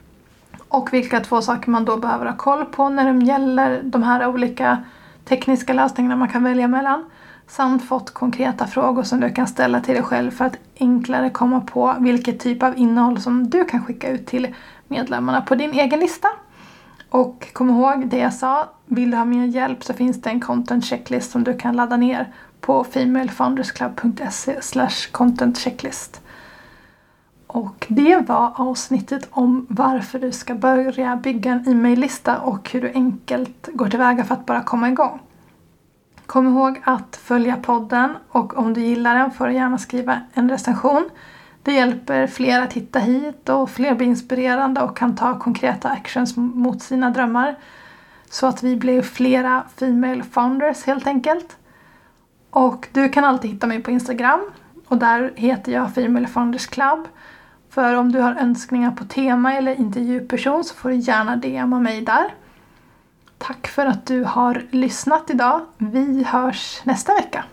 och 0.73 0.93
vilka 0.93 1.21
två 1.21 1.43
saker 1.43 1.71
man 1.71 1.85
då 1.85 1.97
behöver 1.97 2.27
ha 2.27 2.37
koll 2.37 2.65
på 2.65 2.89
när 2.89 3.13
det 3.13 3.25
gäller 3.25 3.83
de 3.83 4.03
här 4.03 4.27
olika 4.27 4.85
tekniska 5.25 5.73
lösningarna 5.73 6.17
man 6.17 6.29
kan 6.29 6.45
välja 6.45 6.69
mellan. 6.69 7.05
Samt 7.47 7.85
fått 7.85 8.11
konkreta 8.11 8.67
frågor 8.67 9.03
som 9.03 9.21
du 9.21 9.31
kan 9.31 9.47
ställa 9.47 9.81
till 9.81 9.95
dig 9.95 10.03
själv 10.03 10.31
för 10.31 10.45
att 10.45 10.57
enklare 10.81 11.31
komma 11.31 11.61
på 11.61 11.97
vilket 11.99 12.41
typ 12.41 12.63
av 12.63 12.79
innehåll 12.79 13.21
som 13.21 13.51
du 13.51 13.65
kan 13.65 13.85
skicka 13.85 14.11
ut 14.11 14.27
till 14.27 14.55
medlemmarna 14.89 15.41
på 15.41 15.55
din 15.55 15.73
egen 15.73 16.01
lista. 16.01 16.29
Och 17.11 17.49
kom 17.53 17.71
ihåg 17.71 18.09
det 18.09 18.19
jag 18.19 18.35
sa, 18.35 18.69
vill 18.87 19.11
du 19.11 19.17
ha 19.17 19.25
mer 19.25 19.47
hjälp 19.47 19.85
så 19.85 19.93
finns 19.93 20.23
det 20.23 20.31
en 20.31 20.41
content 20.41 20.85
checklist 20.85 21.31
som 21.31 21.45
du 21.45 21.59
kan 21.59 21.77
ladda 21.77 21.97
ner 21.97 22.33
på 22.61 22.85
femalefoundersclub.se 22.85 24.61
content 25.13 25.59
checklist. 25.59 26.21
Och 27.55 27.87
det 27.89 28.29
var 28.29 28.53
avsnittet 28.55 29.29
om 29.31 29.67
varför 29.69 30.19
du 30.19 30.33
ska 30.33 30.55
börja 30.55 31.17
bygga 31.17 31.53
en 31.53 31.69
e-maillista 31.69 32.39
och 32.39 32.71
hur 32.71 32.81
du 32.81 32.93
enkelt 32.95 33.69
går 33.73 33.89
tillväga 33.89 34.25
för 34.25 34.35
att 34.35 34.47
bara 34.47 34.63
komma 34.63 34.89
igång. 34.89 35.21
Kom 36.27 36.47
ihåg 36.49 36.81
att 36.85 37.17
följa 37.17 37.57
podden 37.57 38.11
och 38.29 38.59
om 38.59 38.75
du 38.75 38.81
gillar 38.81 39.15
den 39.15 39.31
får 39.31 39.47
du 39.47 39.53
gärna 39.53 39.79
skriva 39.79 40.21
en 40.35 40.51
recension. 40.51 41.09
Det 41.63 41.73
hjälper 41.73 42.27
fler 42.27 42.63
att 42.63 42.73
hitta 42.73 42.99
hit 42.99 43.49
och 43.49 43.71
fler 43.71 43.95
blir 43.95 44.07
inspirerande 44.07 44.81
och 44.81 44.97
kan 44.97 45.17
ta 45.17 45.39
konkreta 45.39 45.89
actions 45.89 46.37
mot 46.37 46.83
sina 46.83 47.11
drömmar. 47.11 47.57
Så 48.31 48.47
att 48.47 48.63
vi 48.63 48.77
blir 48.77 49.03
flera 49.03 49.63
Female 49.77 50.23
Founders 50.23 50.85
helt 50.85 51.07
enkelt. 51.07 51.57
Och 52.51 52.89
du 52.93 53.09
kan 53.09 53.25
alltid 53.25 53.51
hitta 53.51 53.67
mig 53.67 53.83
på 53.83 53.91
Instagram 53.91 54.41
och 54.89 54.99
där 54.99 55.33
heter 55.37 55.73
jag 55.73 55.95
Female 55.95 56.27
Founders 56.27 56.67
Club. 56.67 57.09
För 57.73 57.95
om 57.95 58.13
du 58.13 58.21
har 58.21 58.35
önskningar 58.35 58.91
på 58.91 59.05
tema 59.05 59.55
eller 59.55 59.81
intervjuperson 59.81 60.65
så 60.65 60.75
får 60.75 60.89
du 60.89 60.97
gärna 60.97 61.37
DMa 61.37 61.81
mig 61.81 62.01
där. 62.01 62.35
Tack 63.39 63.69
för 63.69 63.87
att 63.87 64.07
du 64.07 64.25
har 64.25 64.67
lyssnat 64.71 65.31
idag. 65.31 65.61
Vi 65.79 66.25
hörs 66.25 66.81
nästa 66.85 67.15
vecka. 67.15 67.45